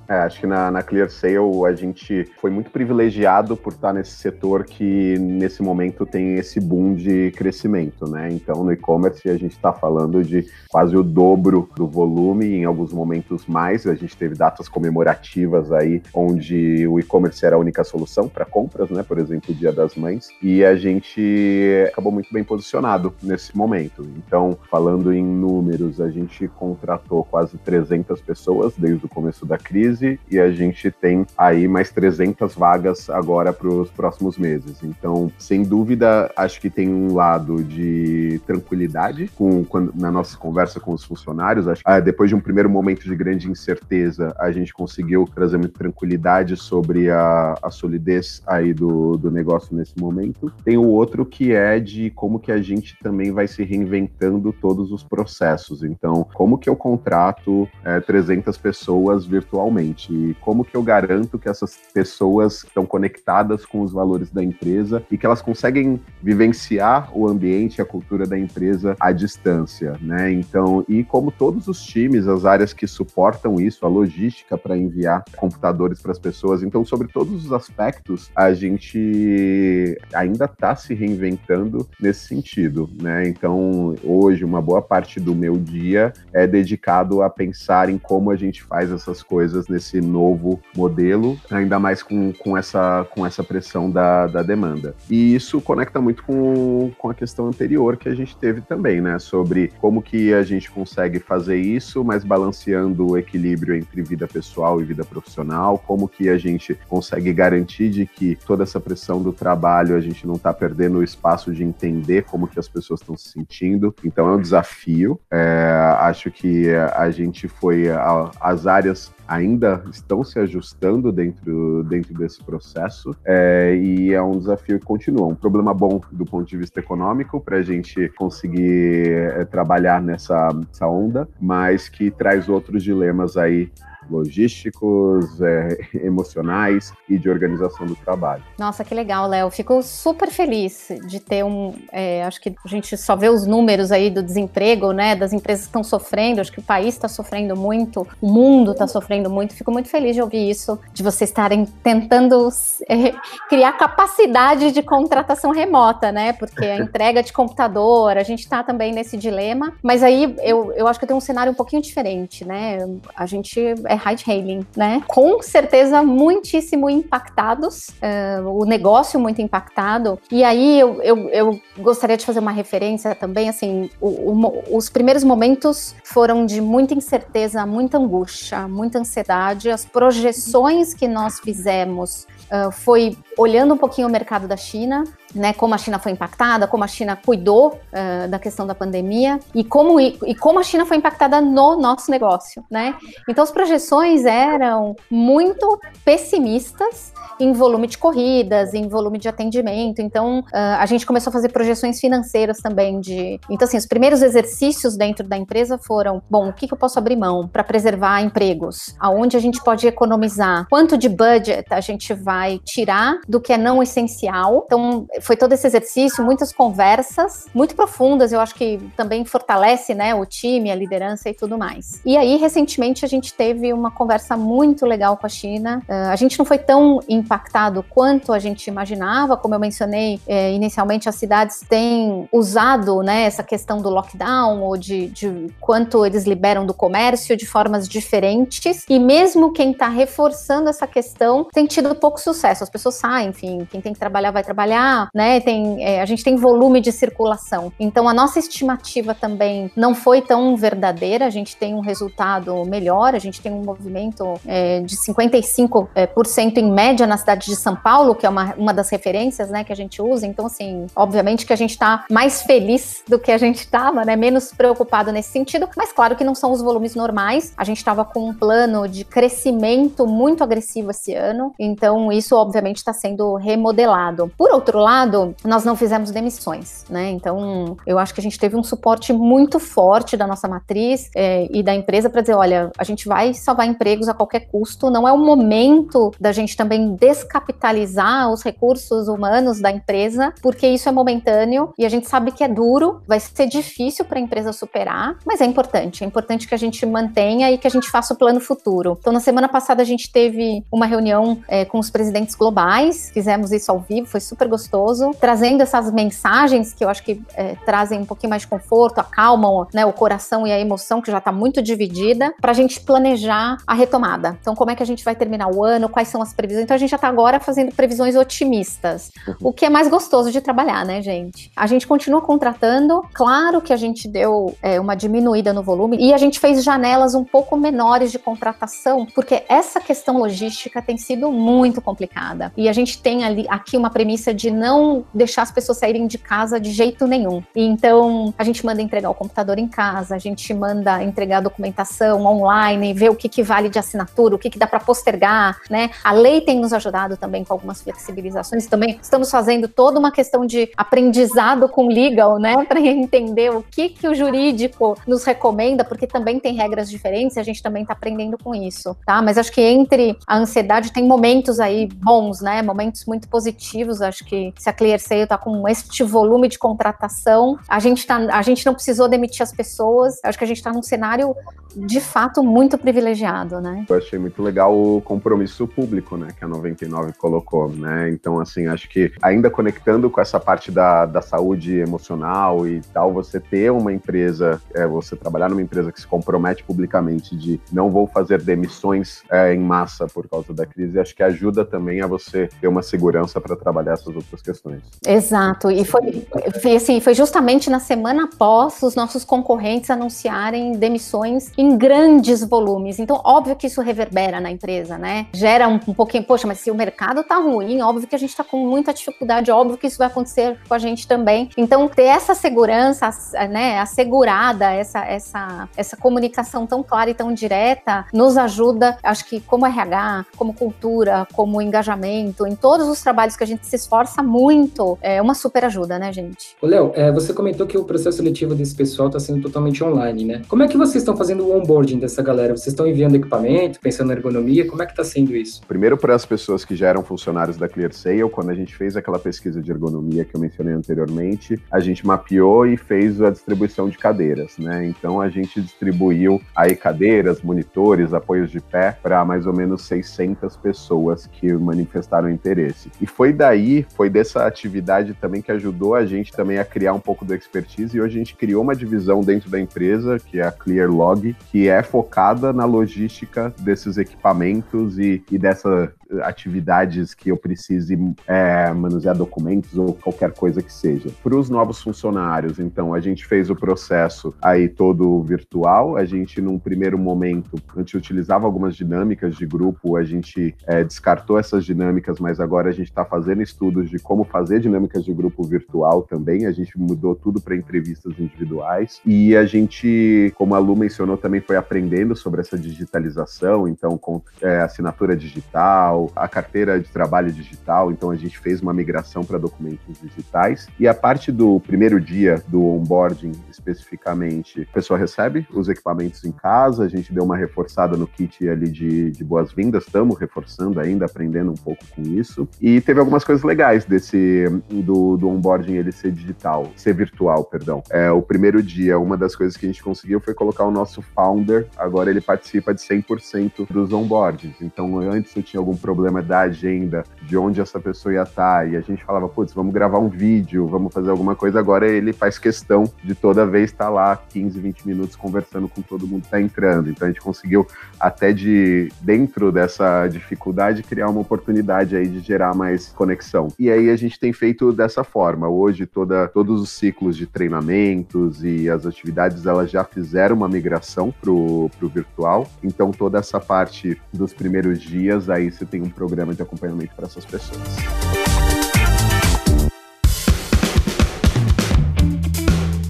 [0.08, 1.36] É, acho que na, na Clear Sale
[1.66, 6.94] a gente foi muito privilegiado por estar nesse setor que nesse momento tem esse boom
[6.94, 8.28] de crescimento, né?
[8.30, 12.92] Então no e-commerce a gente está falando de quase o dobro do volume, em alguns
[12.92, 13.86] momentos mais.
[13.86, 18.90] A gente teve datas comemorativas aí onde o e-commerce era a única solução para compras,
[18.90, 19.02] né?
[19.02, 20.28] Por exemplo, o Dia das Mães.
[20.42, 24.06] E a gente acabou muito bem posicionado nesse momento.
[24.16, 29.91] Então, falando em números, a gente contratou quase 300 pessoas desde o começo da crise
[30.00, 34.83] e a gente tem aí mais 300 vagas agora para os próximos meses.
[34.83, 40.81] Então, sem dúvida, acho que tem um lado de tranquilidade com, quando, na nossa conversa
[40.81, 41.68] com os funcionários.
[41.68, 45.78] Acho, ah, depois de um primeiro momento de grande incerteza, a gente conseguiu trazer muita
[45.78, 50.52] tranquilidade sobre a, a solidez aí do, do negócio nesse momento.
[50.64, 54.92] Tem o outro que é de como que a gente também vai se reinventando todos
[54.92, 55.83] os processos.
[55.83, 59.81] Então, como que eu contrato é, 300 pessoas virtualmente?
[60.12, 65.02] E como que eu garanto que essas pessoas estão conectadas com os valores da empresa
[65.10, 70.32] e que elas conseguem vivenciar o ambiente, a cultura da empresa à distância, né?
[70.32, 75.24] Então, e como todos os times, as áreas que suportam isso, a logística para enviar
[75.36, 81.88] computadores para as pessoas, então sobre todos os aspectos, a gente ainda está se reinventando
[82.00, 83.28] nesse sentido, né?
[83.28, 88.36] Então, hoje uma boa parte do meu dia é dedicado a pensar em como a
[88.36, 93.90] gente faz essas coisas nesse novo modelo, ainda mais com, com, essa, com essa pressão
[93.90, 94.94] da, da demanda.
[95.11, 99.18] E isso conecta muito com, com a questão anterior que a gente teve também, né?
[99.18, 104.80] Sobre como que a gente consegue fazer isso, mas balanceando o equilíbrio entre vida pessoal
[104.80, 109.32] e vida profissional, como que a gente consegue garantir de que toda essa pressão do
[109.32, 113.16] trabalho a gente não está perdendo o espaço de entender como que as pessoas estão
[113.16, 113.94] se sentindo.
[114.04, 115.18] Então é um desafio.
[115.30, 122.14] É, acho que a gente foi a, as áreas ainda estão se ajustando dentro, dentro
[122.14, 125.26] desse processo é, e é um desafio que continua.
[125.26, 130.48] Um problema bom do ponto de vista econômico para a gente conseguir é, trabalhar nessa,
[130.52, 133.70] nessa onda, mas que traz outros dilemas aí
[134.12, 138.42] logísticos, é, emocionais e de organização do trabalho.
[138.59, 139.51] Nossa, que legal, Léo.
[139.51, 141.75] Fico super feliz de ter um.
[141.90, 145.16] É, acho que a gente só vê os números aí do desemprego, né?
[145.16, 146.40] Das empresas que estão sofrendo.
[146.40, 149.55] Acho que o país está sofrendo muito, o mundo está sofrendo muito.
[149.55, 152.48] Fico muito feliz de ouvir isso, de vocês estarem tentando
[152.88, 153.12] é,
[153.48, 156.33] criar capacidade de contratação remota, né?
[156.33, 159.72] Porque a entrega de computador, a gente está também nesse dilema.
[159.83, 162.79] Mas aí eu, eu acho que tem um cenário um pouquinho diferente, né?
[163.16, 165.02] A gente é ride hailing, né?
[165.06, 170.18] Com certeza muitíssimo impactados, uh, o negócio muito impactado.
[170.30, 174.88] E aí eu, eu, eu, gostaria de fazer uma referência também, assim, o, o, os
[174.88, 179.70] primeiros momentos foram de muita incerteza, muita angústia, muita ansiedade.
[179.70, 185.52] As projeções que nós fizemos uh, foi olhando um pouquinho o mercado da China, né,
[185.52, 189.64] como a China foi impactada, como a China cuidou uh, da questão da pandemia e
[189.64, 192.94] como, e, e, como a China foi impactada no nosso negócio, né?
[193.28, 200.00] Então as projeções eram muito pessimistas em volume de corridas, em volume de atendimento.
[200.00, 200.46] Então uh,
[200.78, 203.40] a gente começou a fazer projeções financeiras também de.
[203.48, 206.98] Então assim, os primeiros exercícios dentro da empresa foram, bom, o que, que eu posso
[206.98, 208.94] abrir mão para preservar empregos?
[208.98, 210.66] Aonde a gente pode economizar?
[210.68, 214.64] Quanto de budget a gente vai tirar do que é não essencial?
[214.66, 220.14] Então foi todo esse exercício, muitas conversas muito profundas, eu acho que também fortalece, né,
[220.14, 222.00] o time, a liderança e tudo mais.
[222.04, 225.82] E aí, recentemente, a gente teve uma conversa muito legal com a China.
[225.88, 230.52] Uh, a gente não foi tão impactado quanto a gente imaginava, como eu mencionei eh,
[230.52, 236.24] inicialmente, as cidades têm usado, né, essa questão do lockdown ou de, de quanto eles
[236.24, 238.85] liberam do comércio de formas diferentes.
[238.88, 242.64] E mesmo quem está reforçando essa questão tem tido pouco sucesso.
[242.64, 245.40] As pessoas saem, enfim, quem tem que trabalhar vai trabalhar, né?
[245.40, 247.72] Tem, é, a gente tem volume de circulação.
[247.79, 251.27] Então a nossa estimativa também não foi tão verdadeira.
[251.27, 253.14] A gente tem um resultado melhor.
[253.14, 257.46] A gente tem um movimento é, de 55% é, por cento em média na cidade
[257.46, 260.27] de São Paulo, que é uma, uma das referências, né, que a gente usa.
[260.27, 264.16] Então assim, obviamente que a gente está mais feliz do que a gente estava, né?
[264.16, 265.68] Menos preocupado nesse sentido.
[265.77, 267.53] Mas claro que não são os volumes normais.
[267.57, 271.53] A gente estava com um plano de crescimento muito agressivo esse ano.
[271.59, 274.30] Então isso obviamente está sendo remodelado.
[274.38, 277.10] Por outro lado nós não fizemos demissões, né?
[277.10, 281.48] Então, eu acho que a gente teve um suporte muito forte da nossa matriz é,
[281.50, 284.88] e da empresa para dizer, olha, a gente vai salvar empregos a qualquer custo.
[284.90, 290.88] Não é o momento da gente também descapitalizar os recursos humanos da empresa, porque isso
[290.88, 294.52] é momentâneo e a gente sabe que é duro, vai ser difícil para a empresa
[294.52, 296.04] superar, mas é importante.
[296.04, 298.96] É importante que a gente mantenha e que a gente faça o plano futuro.
[299.00, 303.52] Então, na semana passada a gente teve uma reunião é, com os presidentes globais, fizemos
[303.52, 308.00] isso ao vivo, foi super gostoso trazendo essas mensagens que eu acho que é, trazem
[308.00, 311.33] um pouquinho mais de conforto, acalmam né, o coração e a emoção que já está
[311.33, 314.37] muito dividida, para a gente planejar a retomada.
[314.40, 316.64] Então, como é que a gente vai terminar o ano, quais são as previsões?
[316.64, 319.35] Então, a gente já está agora fazendo previsões otimistas, uhum.
[319.40, 321.50] o que é mais gostoso de trabalhar, né, gente?
[321.55, 326.12] A gente continua contratando, claro que a gente deu é, uma diminuída no volume e
[326.12, 331.31] a gente fez janelas um pouco menores de contratação, porque essa questão logística tem sido
[331.31, 332.52] muito complicada.
[332.57, 336.06] E a gente gente tem ali aqui uma premissa de não deixar as pessoas saírem
[336.06, 337.42] de casa de jeito nenhum.
[337.54, 342.24] Então, a gente manda entregar o computador em casa, a gente manda entregar a documentação
[342.24, 345.90] online, ver o que, que vale de assinatura, o que, que dá para postergar, né?
[346.02, 348.66] A lei tem nos ajudado também com algumas flexibilizações.
[348.66, 352.64] Também estamos fazendo toda uma questão de aprendizado com legal, né?
[352.72, 357.40] Para entender o que, que o jurídico nos recomenda, porque também tem regras diferentes e
[357.40, 359.20] a gente também está aprendendo com isso, tá?
[359.20, 362.62] Mas acho que entre a ansiedade tem momentos aí bons, né?
[362.72, 364.00] Momentos muito positivos.
[364.00, 368.40] Acho que se a ClearSale está com este volume de contratação, a gente, tá, a
[368.40, 370.18] gente não precisou demitir as pessoas.
[370.24, 371.35] Acho que a gente está num cenário
[371.76, 373.85] de fato muito privilegiado, né?
[373.88, 378.11] Eu achei muito legal o compromisso público, né, que a 99 colocou, né?
[378.11, 383.12] Então, assim, acho que ainda conectando com essa parte da, da saúde emocional e tal,
[383.12, 387.90] você ter uma empresa, é, você trabalhar numa empresa que se compromete publicamente de não
[387.90, 392.06] vou fazer demissões é, em massa por causa da crise, acho que ajuda também a
[392.06, 394.81] você ter uma segurança para trabalhar essas outras questões.
[395.05, 396.25] Exato, e foi,
[396.62, 403.01] foi assim, foi justamente na semana após os nossos concorrentes anunciarem demissões em grandes volumes.
[403.01, 405.27] Então, óbvio que isso reverbera na empresa, né?
[405.35, 408.37] Gera um, um pouquinho, poxa, mas se o mercado tá ruim, óbvio que a gente
[408.37, 411.51] tá com muita dificuldade, óbvio que isso vai acontecer com a gente também.
[411.57, 413.11] Então, ter essa segurança,
[413.51, 419.40] né, assegurada, essa, essa, essa comunicação tão clara e tão direta, nos ajuda, acho que
[419.40, 424.22] como RH, como cultura, como engajamento, em todos os trabalhos que a gente se esforça
[424.22, 426.54] muito, é uma super ajuda, né, gente?
[426.62, 430.42] Léo, é, você comentou que o processo seletivo desse pessoal está sendo totalmente online, né?
[430.48, 432.54] Como é que vocês estão fazendo o onboarding dessa galera?
[432.54, 434.66] Vocês estão enviando equipamento, pensando na ergonomia?
[434.68, 435.62] Como é que está sendo isso?
[435.66, 439.18] Primeiro, para as pessoas que já eram funcionários da ClearSale, quando a gente fez aquela
[439.18, 443.96] pesquisa de ergonomia que eu mencionei anteriormente, a gente mapeou e fez a distribuição de
[443.96, 444.84] cadeiras, né?
[444.86, 450.56] Então, a gente distribuiu aí cadeiras, monitores, apoios de pé para mais ou menos 600
[450.56, 452.90] pessoas que manifestaram interesse.
[453.00, 457.00] E foi daí, foi dessa atividade também que ajudou a gente também a criar um
[457.00, 460.42] pouco do expertise e hoje a gente criou uma divisão dentro da empresa, que é
[460.42, 465.90] a ClearLog, que é focada na logística desses equipamentos e, e dessas
[466.22, 471.11] atividades que eu precise é, manusear documentos ou qualquer coisa que seja.
[471.22, 475.96] Para os novos funcionários, então, a gente fez o processo aí todo virtual.
[475.96, 480.83] A gente, num primeiro momento, a gente utilizava algumas dinâmicas de grupo, a gente é,
[480.85, 485.12] descartou essas dinâmicas, mas agora a gente está fazendo estudos de como fazer dinâmicas de
[485.12, 486.46] grupo virtual também.
[486.46, 491.40] A gente mudou tudo para entrevistas individuais e a gente, como a Lu mencionou, também
[491.40, 497.90] foi aprendendo sobre essa digitalização, então com é, assinatura digital, a carteira de trabalho digital,
[497.90, 500.68] então a gente fez uma migração para documentos digitais.
[500.78, 506.32] E a parte do primeiro dia do onboarding, especificamente, a pessoa recebe os equipamentos em
[506.32, 511.06] casa, a gente deu uma reforçada no kit ali de, de boas-vindas, estamos reforçando ainda,
[511.06, 512.48] aprendendo um pouco com isso.
[512.60, 517.82] E teve algumas coisas legais desse do, do onboarding ele ser digital, ser virtual, perdão.
[517.90, 521.02] É, o primeiro dia, uma das coisas que a gente conseguiu foi colocar o nosso
[521.02, 524.56] founder, agora ele participa de 100% dos onboardings.
[524.60, 525.91] Então, antes eu tinha algum problema
[526.22, 529.98] da agenda, de onde essa pessoa ia estar, e a gente falava, putz, vamos gravar
[529.98, 531.59] um vídeo, vamos fazer alguma coisa.
[531.59, 536.07] Agora ele faz questão de toda vez estar lá 15, 20 minutos conversando com todo
[536.07, 536.90] mundo que está entrando.
[536.90, 537.66] Então, a gente conseguiu,
[537.98, 543.48] até de dentro dessa dificuldade, criar uma oportunidade aí de gerar mais conexão.
[543.59, 545.48] E aí a gente tem feito dessa forma.
[545.48, 551.12] Hoje, toda, todos os ciclos de treinamentos e as atividades, elas já fizeram uma migração
[551.20, 552.48] para o virtual.
[552.62, 557.06] Então, toda essa parte dos primeiros dias, aí você tem um programa de acompanhamento para
[557.06, 558.21] essas pessoas.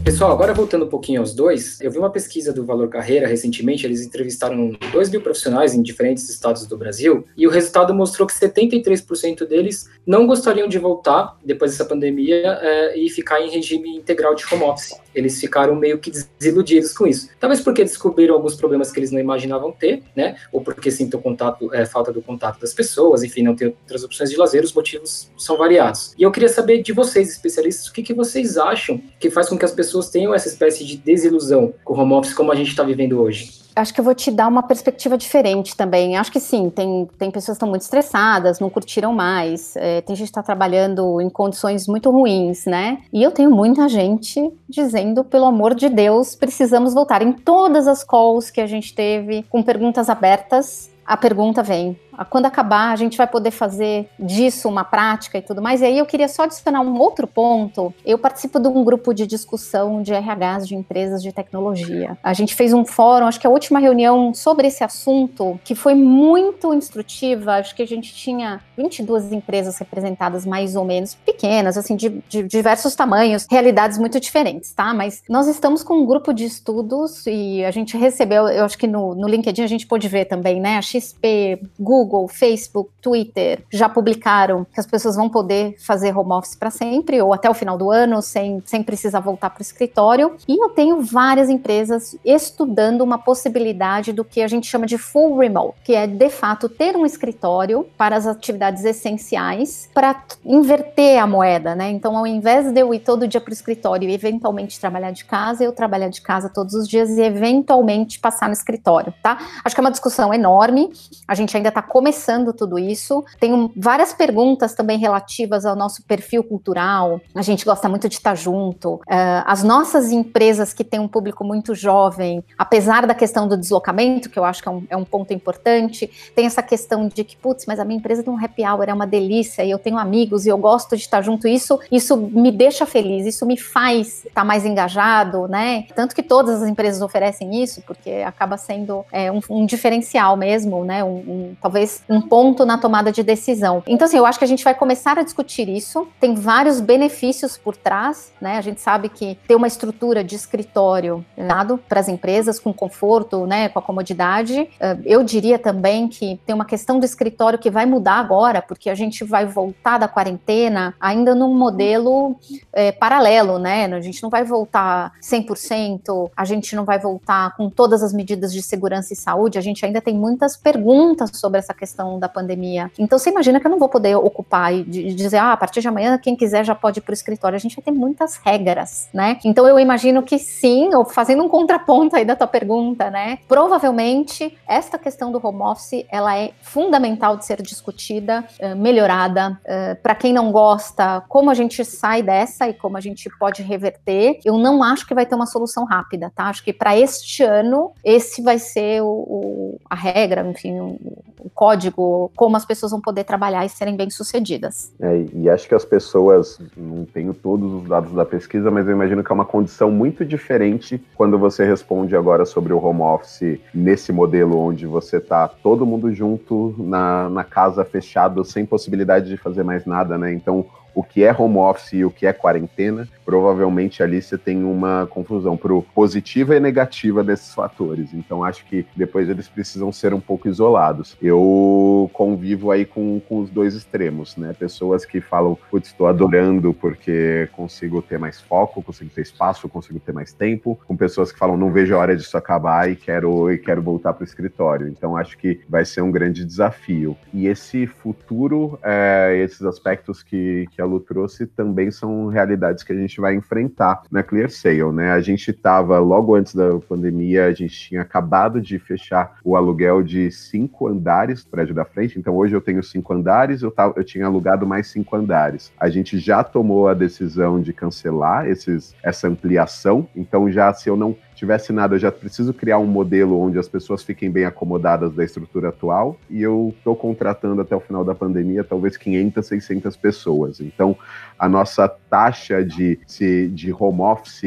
[0.04, 3.86] Pessoal, agora voltando um pouquinho aos dois, eu vi uma pesquisa do Valor Carreira recentemente,
[3.86, 8.34] eles entrevistaram 2 mil profissionais em diferentes estados do Brasil, e o resultado mostrou que
[8.34, 14.34] 73% deles não gostariam de voltar depois dessa pandemia é, e ficar em regime integral
[14.34, 14.92] de home office.
[15.14, 17.28] Eles ficaram meio que desiludidos com isso.
[17.38, 20.36] Talvez porque descobriram alguns problemas que eles não imaginavam ter, né?
[20.50, 24.30] Ou porque sintam contato, é, falta do contato das pessoas, enfim, não tem outras opções
[24.30, 26.14] de lazer, os motivos são variados.
[26.18, 29.58] E eu queria saber de vocês, especialistas, o que, que vocês acham que faz com
[29.58, 32.54] que as pessoas pessoas tenham essa espécie de desilusão com o home office como a
[32.54, 33.62] gente está vivendo hoje?
[33.74, 36.16] Acho que eu vou te dar uma perspectiva diferente também.
[36.18, 40.14] Acho que sim, tem, tem pessoas que estão muito estressadas, não curtiram mais, é, tem
[40.14, 42.98] gente que está trabalhando em condições muito ruins, né?
[43.10, 47.22] E eu tenho muita gente dizendo, pelo amor de Deus, precisamos voltar.
[47.22, 51.98] Em todas as calls que a gente teve com perguntas abertas, a pergunta vem:
[52.30, 55.80] quando acabar, a gente vai poder fazer disso uma prática e tudo mais.
[55.80, 57.92] E aí eu queria só adicionar um outro ponto.
[58.04, 62.16] Eu participo de um grupo de discussão de RHs de empresas de tecnologia.
[62.22, 65.94] A gente fez um fórum, acho que a última reunião sobre esse assunto, que foi
[65.94, 67.54] muito instrutiva.
[67.54, 72.42] Acho que a gente tinha 22 empresas representadas, mais ou menos, pequenas, assim, de, de
[72.44, 74.92] diversos tamanhos, realidades muito diferentes, tá?
[74.92, 78.86] Mas nós estamos com um grupo de estudos e a gente recebeu, eu acho que
[78.86, 80.76] no, no LinkedIn a gente pôde ver também, né?
[80.76, 86.54] A XP, Google, Facebook, Twitter já publicaram que as pessoas vão poder fazer home office
[86.54, 90.36] para sempre ou até o final do ano sem, sem precisar voltar para o escritório.
[90.46, 95.38] E eu tenho várias empresas estudando uma possibilidade do que a gente chama de full
[95.38, 101.26] remote, que é de fato ter um escritório para as atividades essenciais para inverter a
[101.26, 101.90] moeda, né?
[101.90, 105.24] Então, ao invés de eu ir todo dia para o escritório e eventualmente trabalhar de
[105.24, 109.38] casa, eu trabalhar de casa todos os dias e eventualmente passar no escritório, tá?
[109.64, 110.90] Acho que é uma discussão enorme.
[111.26, 113.22] A gente ainda está começando tudo isso.
[113.38, 117.20] Tem várias perguntas também relativas ao nosso perfil cultural.
[117.34, 118.94] A gente gosta muito de estar junto.
[118.94, 124.30] Uh, as nossas empresas que têm um público muito jovem, apesar da questão do deslocamento,
[124.30, 127.36] que eu acho que é um, é um ponto importante, tem essa questão de que,
[127.36, 129.98] putz, mas a minha empresa tem um happy hour, é uma delícia, e eu tenho
[129.98, 131.46] amigos e eu gosto de estar junto.
[131.46, 135.84] Isso, isso me deixa feliz, isso me faz estar mais engajado, né?
[135.94, 140.86] Tanto que todas as empresas oferecem isso, porque acaba sendo é, um, um, diferencial mesmo,
[140.86, 141.04] né?
[141.04, 143.82] Um, um, talvez um ponto na tomada de decisão.
[143.86, 146.08] Então, assim, eu acho que a gente vai começar a discutir isso.
[146.20, 148.56] Tem vários benefícios por trás, né?
[148.56, 153.46] A gente sabe que ter uma estrutura de escritório dado para as empresas com conforto,
[153.46, 153.68] né?
[153.68, 154.68] Com a comodidade.
[155.04, 158.94] Eu diria também que tem uma questão do escritório que vai mudar agora, porque a
[158.94, 162.36] gente vai voltar da quarentena ainda num modelo
[162.72, 163.86] é, paralelo, né?
[163.86, 168.52] A gente não vai voltar 100%, a gente não vai voltar com todas as medidas
[168.52, 172.90] de segurança e saúde, a gente ainda tem muitas perguntas sobre essa questão da pandemia.
[172.98, 175.88] Então você imagina que eu não vou poder ocupar e dizer, ah, a partir de
[175.88, 177.56] amanhã quem quiser já pode ir para o escritório.
[177.56, 179.38] A gente vai ter muitas regras, né?
[179.44, 183.38] Então eu imagino que sim, ou fazendo um contraponto aí da tua pergunta, né?
[183.48, 189.58] Provavelmente esta questão do home office ela é fundamental de ser discutida, eh, melhorada.
[189.64, 193.62] Eh, para quem não gosta, como a gente sai dessa e como a gente pode
[193.62, 196.44] reverter, eu não acho que vai ter uma solução rápida, tá?
[196.44, 200.98] Acho que para este ano, esse vai ser o, o, a regra, enfim, o,
[201.40, 204.92] o, código, como as pessoas vão poder trabalhar e serem bem-sucedidas.
[205.00, 208.92] É, e acho que as pessoas, não tenho todos os dados da pesquisa, mas eu
[208.92, 213.60] imagino que é uma condição muito diferente quando você responde agora sobre o home office
[213.72, 219.36] nesse modelo onde você tá todo mundo junto na, na casa fechado, sem possibilidade de
[219.36, 220.32] fazer mais nada, né?
[220.32, 224.64] Então, o que é home office e o que é quarentena, provavelmente ali você tem
[224.64, 228.12] uma confusão pro positiva e negativa desses fatores.
[228.12, 231.16] Então acho que depois eles precisam ser um pouco isolados.
[231.20, 234.54] Eu convivo aí com, com os dois extremos, né?
[234.58, 240.00] Pessoas que falam, putz, estou adorando porque consigo ter mais foco, consigo ter espaço, consigo
[240.00, 243.50] ter mais tempo, com pessoas que falam, não vejo a hora disso acabar e quero,
[243.50, 244.88] e quero voltar para o escritório.
[244.88, 247.16] Então acho que vai ser um grande desafio.
[247.32, 252.92] E esse futuro, é, esses aspectos que, que a Lu trouxe também são realidades que
[252.92, 255.12] a gente vai enfrentar na Clear Sale, né?
[255.12, 260.02] A gente estava logo antes da pandemia, a gente tinha acabado de fechar o aluguel
[260.02, 262.18] de cinco andares do prédio da frente.
[262.18, 265.72] Então hoje eu tenho cinco andares, eu, tava, eu tinha alugado mais cinco andares.
[265.78, 270.08] A gente já tomou a decisão de cancelar esses, essa ampliação.
[270.14, 273.68] Então já se eu não tivesse nada, eu já preciso criar um modelo onde as
[273.68, 278.14] pessoas fiquem bem acomodadas da estrutura atual e eu estou contratando até o final da
[278.14, 280.60] pandemia talvez 500, 600 pessoas.
[280.60, 280.96] Então,
[281.38, 283.00] a nossa taxa de,
[283.48, 284.42] de home office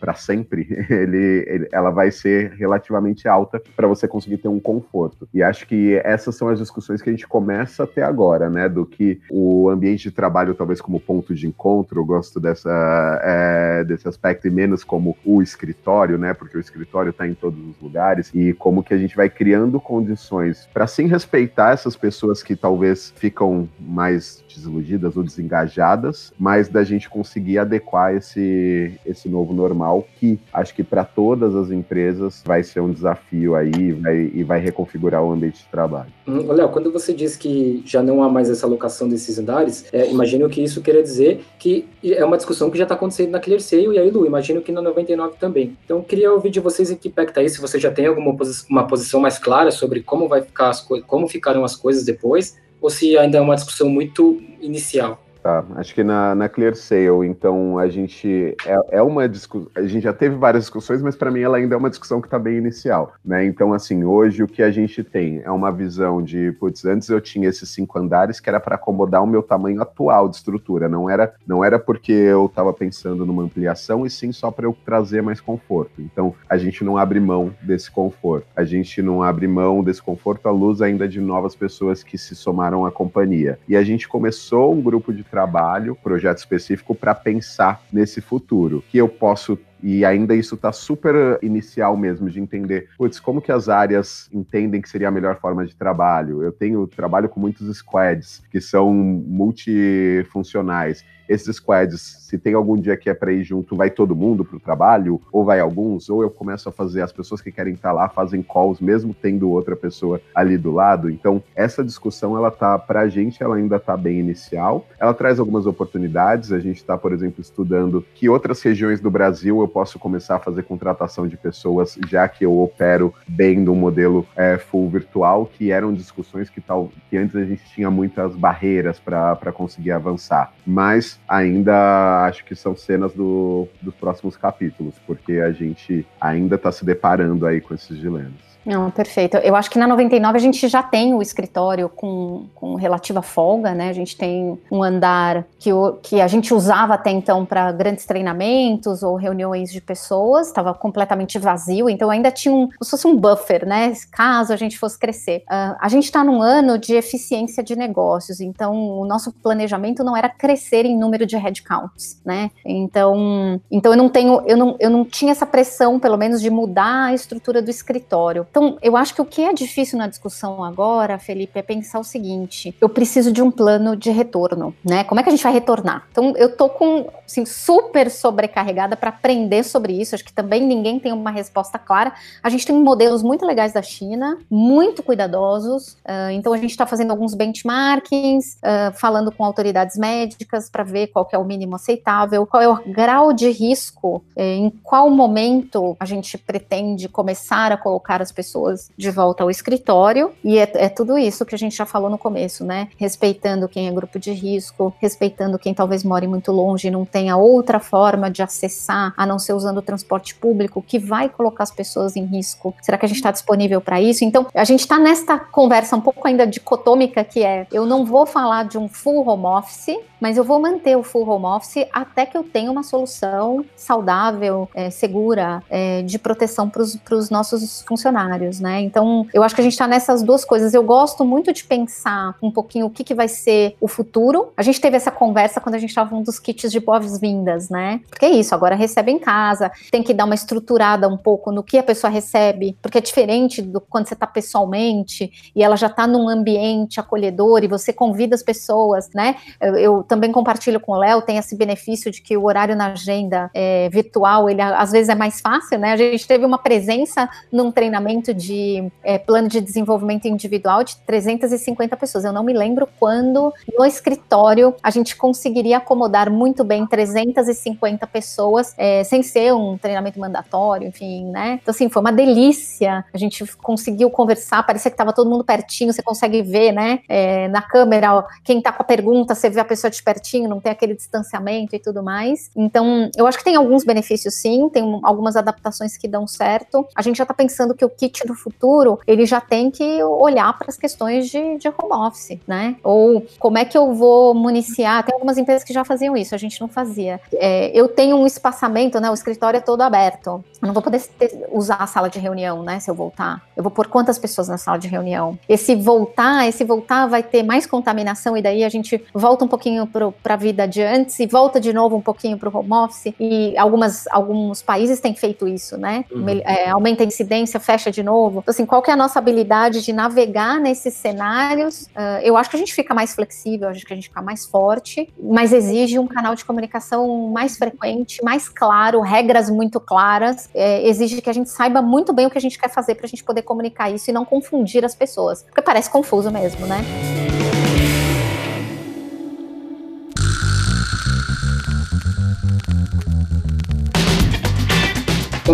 [0.00, 5.28] para sempre, ele, ele, ela vai ser relativamente alta para você conseguir ter um conforto.
[5.32, 8.68] E acho que essas são as discussões que a gente começa até agora, né?
[8.68, 13.84] Do que o ambiente de trabalho, talvez como ponto de encontro, eu gosto dessa, é,
[13.84, 16.34] desse aspecto, e menos como o escritório, né?
[16.34, 19.80] Porque o escritório está em todos os lugares, e como que a gente vai criando
[19.80, 26.82] condições para sim respeitar essas pessoas que talvez ficam mais desiludidas ou desengajadas, mas da
[26.82, 32.62] gente conseguir adequar esse, esse novo normal, que acho que para todas as empresas vai
[32.62, 36.10] ser um desafio aí vai, e vai reconfigurar o ambiente de trabalho.
[36.26, 40.10] Hum, Léo, quando você diz que já não há mais essa alocação desses andares, é,
[40.10, 43.60] imagino que isso queria dizer que é uma discussão que já está acontecendo na Clear
[43.60, 45.76] Sale e aí, Lu, imagino que na 99 também.
[45.88, 48.36] Então, queria ouvir de vocês em que pé está aí, se você já tem alguma
[48.36, 52.58] posi uma posição mais clara sobre como vai ficar as como ficarão as coisas depois,
[52.78, 55.24] ou se ainda é uma discussão muito inicial.
[55.48, 59.80] Tá, acho que na, na Clear Sale, então, a gente é, é uma discussão, a
[59.80, 62.38] gente já teve várias discussões, mas para mim ela ainda é uma discussão que está
[62.38, 63.46] bem inicial, né?
[63.46, 67.18] Então, assim, hoje o que a gente tem é uma visão de, putz, antes eu
[67.18, 71.08] tinha esses cinco andares que era para acomodar o meu tamanho atual de estrutura, não
[71.08, 75.22] era, não era porque eu estava pensando numa ampliação e sim só para eu trazer
[75.22, 75.92] mais conforto.
[75.98, 80.46] Então, a gente não abre mão desse conforto, a gente não abre mão desse conforto
[80.46, 83.58] à luz ainda de novas pessoas que se somaram à companhia.
[83.66, 88.98] E a gente começou um grupo de trabalho, projeto específico, para pensar nesse futuro, que
[88.98, 93.68] eu posso e ainda isso está super inicial mesmo de entender, putz, como que as
[93.68, 96.42] áreas entendem que seria a melhor forma de trabalho.
[96.42, 102.96] Eu tenho trabalho com muitos squads que são multifuncionais esses squads, se tem algum dia
[102.96, 106.22] que é para ir junto, vai todo mundo para o trabalho, ou vai alguns, ou
[106.22, 109.50] eu começo a fazer, as pessoas que querem estar tá lá fazem calls, mesmo tendo
[109.50, 111.10] outra pessoa ali do lado.
[111.10, 114.86] Então, essa discussão, ela tá, para a gente, ela ainda está bem inicial.
[114.98, 116.52] Ela traz algumas oportunidades.
[116.52, 120.40] A gente está, por exemplo, estudando que outras regiões do Brasil eu posso começar a
[120.40, 125.70] fazer contratação de pessoas, já que eu opero bem no modelo é, full virtual, que
[125.70, 130.52] eram discussões que, tal, que antes a gente tinha muitas barreiras para conseguir avançar.
[130.66, 136.72] Mas ainda acho que são cenas do, dos próximos capítulos, porque a gente ainda está
[136.72, 138.57] se deparando aí com esses dilemas.
[138.68, 139.38] Não, perfeito.
[139.38, 143.72] Eu acho que na 99 a gente já tem o escritório com, com relativa folga,
[143.72, 143.88] né?
[143.88, 148.04] A gente tem um andar que, o, que a gente usava até então para grandes
[148.04, 153.06] treinamentos ou reuniões de pessoas, estava completamente vazio, então ainda tinha um, como se fosse
[153.06, 153.90] um buffer, né?
[154.12, 155.44] Caso a gente fosse crescer.
[155.50, 160.14] Uh, a gente está num ano de eficiência de negócios, então o nosso planejamento não
[160.14, 162.50] era crescer em número de headcounts, né?
[162.66, 166.50] Então, então eu não tenho, eu não, eu não tinha essa pressão, pelo menos, de
[166.50, 168.46] mudar a estrutura do escritório.
[168.58, 172.04] Então, eu acho que o que é difícil na discussão agora, Felipe, é pensar o
[172.04, 175.04] seguinte: eu preciso de um plano de retorno, né?
[175.04, 176.08] Como é que a gente vai retornar?
[176.10, 180.16] Então, eu tô com assim, super sobrecarregada para aprender sobre isso.
[180.16, 182.12] Acho que também ninguém tem uma resposta clara.
[182.42, 185.92] A gente tem modelos muito legais da China, muito cuidadosos.
[186.04, 191.08] Uh, então, a gente está fazendo alguns benchmarkings, uh, falando com autoridades médicas para ver
[191.08, 195.96] qual é o mínimo aceitável, qual é o grau de risco, eh, em qual momento
[196.00, 200.88] a gente pretende começar a colocar as pessoas de volta ao escritório, e é, é,
[200.88, 202.86] tudo isso que a gente já falou no começo, né?
[202.96, 207.36] Respeitando quem é grupo de risco, respeitando quem talvez more muito longe e não tenha
[207.36, 211.72] outra forma de acessar, a não ser usando o transporte público, que vai colocar as
[211.72, 212.72] pessoas em risco.
[212.80, 214.24] Será que a gente está disponível para isso?
[214.24, 218.24] Então, a gente está nesta conversa um pouco ainda dicotômica, que é: eu não vou
[218.24, 222.26] falar de um full home office, mas eu vou manter o full home office até
[222.26, 226.82] que eu tenha uma solução saudável, é, segura, é, de proteção para
[227.16, 228.80] os nossos funcionários, né?
[228.80, 230.74] Então, eu acho que a gente está nessas duas coisas.
[230.74, 234.52] Eu gosto muito de pensar um pouquinho o que, que vai ser o futuro.
[234.56, 238.00] A gente teve essa conversa quando a gente estava um dos kits de boas-vindas, né?
[238.08, 241.62] Porque é isso, agora recebe em casa, tem que dar uma estruturada um pouco no
[241.62, 245.86] que a pessoa recebe, porque é diferente do quando você está pessoalmente e ela já
[245.86, 249.36] está num ambiente acolhedor e você convida as pessoas, né?
[249.60, 252.92] Eu, eu também compartilho com o Léo, tem esse benefício de que o horário na
[252.92, 255.92] agenda é, virtual, ele às vezes é mais fácil, né?
[255.92, 261.96] A gente teve uma presença num treinamento de é, plano de desenvolvimento individual de 350
[261.96, 262.24] pessoas.
[262.24, 268.74] Eu não me lembro quando no escritório a gente conseguiria acomodar muito bem 350 pessoas
[268.78, 271.58] é, sem ser um treinamento mandatório, enfim, né?
[271.62, 273.04] Então, assim, foi uma delícia.
[273.12, 277.00] A gente conseguiu conversar, parecia que estava todo mundo pertinho, você consegue ver, né?
[277.08, 280.48] É, na câmera, ó, quem está com a pergunta, você vê a pessoa de pertinho,
[280.48, 282.50] não tem aquele distanciamento e tudo mais.
[282.56, 286.86] Então, eu acho que tem alguns benefícios sim, tem algumas adaptações que dão certo.
[286.94, 290.56] A gente já está pensando que o kit do futuro, ele já tem que olhar
[290.56, 292.76] para as questões de, de home office, né?
[292.82, 295.04] Ou como é que eu vou municiar?
[295.04, 297.20] Tem algumas empresas que já faziam isso, a gente não fazia.
[297.34, 299.10] É, eu tenho um espaçamento, né?
[299.10, 300.42] O escritório é todo aberto.
[300.60, 302.80] Eu não vou poder ter, usar a sala de reunião, né?
[302.80, 303.42] Se eu voltar.
[303.56, 305.38] Eu vou pôr quantas pessoas na sala de reunião?
[305.48, 309.86] Esse voltar, esse voltar vai ter mais contaminação e daí a gente volta um pouquinho
[309.88, 313.14] para a vida de antes e volta de novo um pouquinho para o home office.
[313.18, 316.04] E algumas, alguns países têm feito isso, né?
[316.10, 316.28] Uhum.
[316.44, 318.40] É, aumenta a incidência, fecha de novo.
[318.40, 321.82] Então, assim, qual que é a nossa habilidade de navegar nesses cenários?
[321.86, 324.46] Uh, eu acho que a gente fica mais flexível, acho que a gente fica mais
[324.46, 330.48] forte, mas exige um canal de comunicação mais frequente, mais claro, regras muito claras.
[330.54, 333.06] É, exige que a gente saiba muito bem o que a gente quer fazer para
[333.06, 335.42] a gente poder comunicar isso e não confundir as pessoas.
[335.42, 336.78] Porque parece confuso mesmo, né?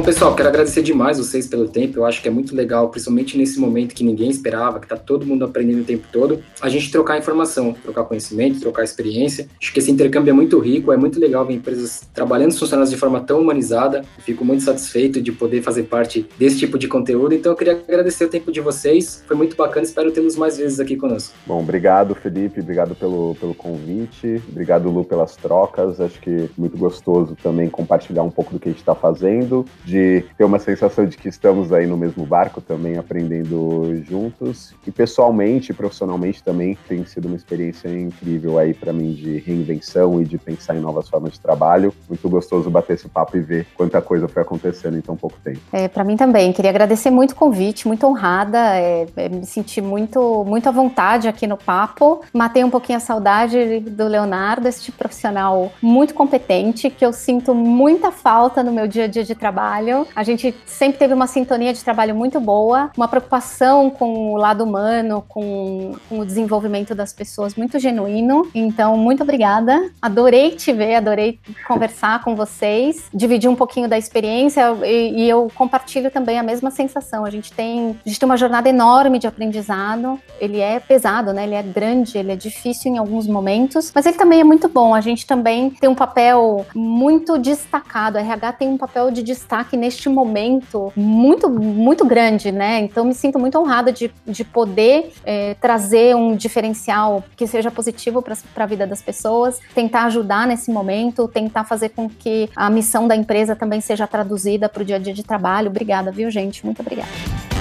[0.04, 1.98] Pessoal, quero agradecer demais vocês pelo tempo.
[1.98, 5.24] Eu acho que é muito legal, principalmente nesse momento que ninguém esperava, que tá todo
[5.24, 9.48] mundo aprendendo o tempo todo, a gente trocar informação, trocar conhecimento, trocar experiência.
[9.58, 12.90] Acho que esse intercâmbio é muito rico, é muito legal ver empresas trabalhando os funcionários
[12.90, 14.04] de forma tão humanizada.
[14.18, 17.34] Fico muito satisfeito de poder fazer parte desse tipo de conteúdo.
[17.34, 19.24] Então, eu queria agradecer o tempo de vocês.
[19.26, 21.34] Foi muito bacana, espero tê-los mais vezes aqui conosco.
[21.46, 22.60] Bom, obrigado, Felipe.
[22.60, 24.42] Obrigado pelo, pelo convite.
[24.50, 25.98] Obrigado, Lu, pelas trocas.
[25.98, 29.93] Acho que muito gostoso também compartilhar um pouco do que a gente está fazendo de
[30.36, 34.74] ter uma sensação de que estamos aí no mesmo barco também aprendendo juntos.
[34.86, 40.24] E pessoalmente, profissionalmente também tem sido uma experiência incrível aí para mim de reinvenção e
[40.24, 41.92] de pensar em novas formas de trabalho.
[42.08, 45.60] Muito gostoso bater esse papo e ver quanta coisa foi acontecendo em tão pouco tempo.
[45.72, 46.52] É, para mim também.
[46.52, 51.28] Queria agradecer muito o convite, muito honrada, é, é, me senti muito, muito à vontade
[51.28, 52.22] aqui no papo.
[52.32, 57.54] Matei um pouquinho a saudade do Leonardo, esse tipo profissional muito competente, que eu sinto
[57.54, 60.06] muita falta no meu dia a dia de trabalho trabalho.
[60.16, 64.64] A gente sempre teve uma sintonia de trabalho muito boa, uma preocupação com o lado
[64.64, 68.48] humano, com, com o desenvolvimento das pessoas muito genuíno.
[68.54, 69.90] Então, muito obrigada.
[70.00, 75.50] Adorei te ver, adorei conversar com vocês, dividir um pouquinho da experiência e, e eu
[75.54, 77.24] compartilho também a mesma sensação.
[77.24, 80.18] A gente tem, a gente tem uma jornada enorme de aprendizado.
[80.40, 81.44] Ele é pesado, né?
[81.44, 84.94] Ele é grande, ele é difícil em alguns momentos, mas ele também é muito bom.
[84.94, 88.16] A gente também tem um papel muito destacado.
[88.16, 92.80] A RH tem um papel de destaque destaque neste momento muito, muito grande, né?
[92.80, 98.22] Então me sinto muito honrada de, de poder é, trazer um diferencial que seja positivo
[98.22, 103.06] para a vida das pessoas, tentar ajudar nesse momento, tentar fazer com que a missão
[103.06, 105.68] da empresa também seja traduzida para o dia a dia de trabalho.
[105.68, 106.64] Obrigada, viu, gente?
[106.64, 107.53] Muito obrigada.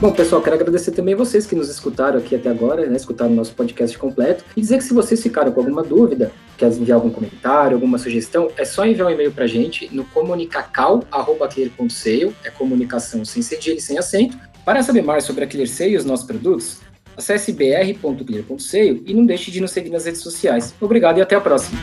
[0.00, 3.34] Bom, pessoal, quero agradecer também vocês que nos escutaram aqui até agora, né, escutaram o
[3.34, 7.10] nosso podcast completo, e dizer que se vocês ficaram com alguma dúvida, quer enviar algum
[7.10, 13.24] comentário, alguma sugestão, é só enviar um e-mail para a gente no comunicacal.clear.sale, é comunicação
[13.24, 14.36] sem cedilha e sem acento.
[14.64, 16.80] Para saber mais sobre a ClearSale e os nossos produtos,
[17.16, 20.74] acesse br.clear.sale e não deixe de nos seguir nas redes sociais.
[20.80, 21.80] Obrigado e até a próxima!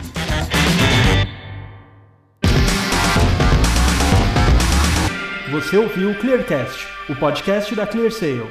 [5.50, 8.46] Você ouviu o Clearcast, o podcast da ClearSale.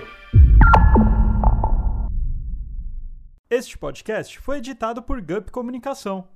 [3.49, 6.28] Este podcast foi editado por Gup Comunicação.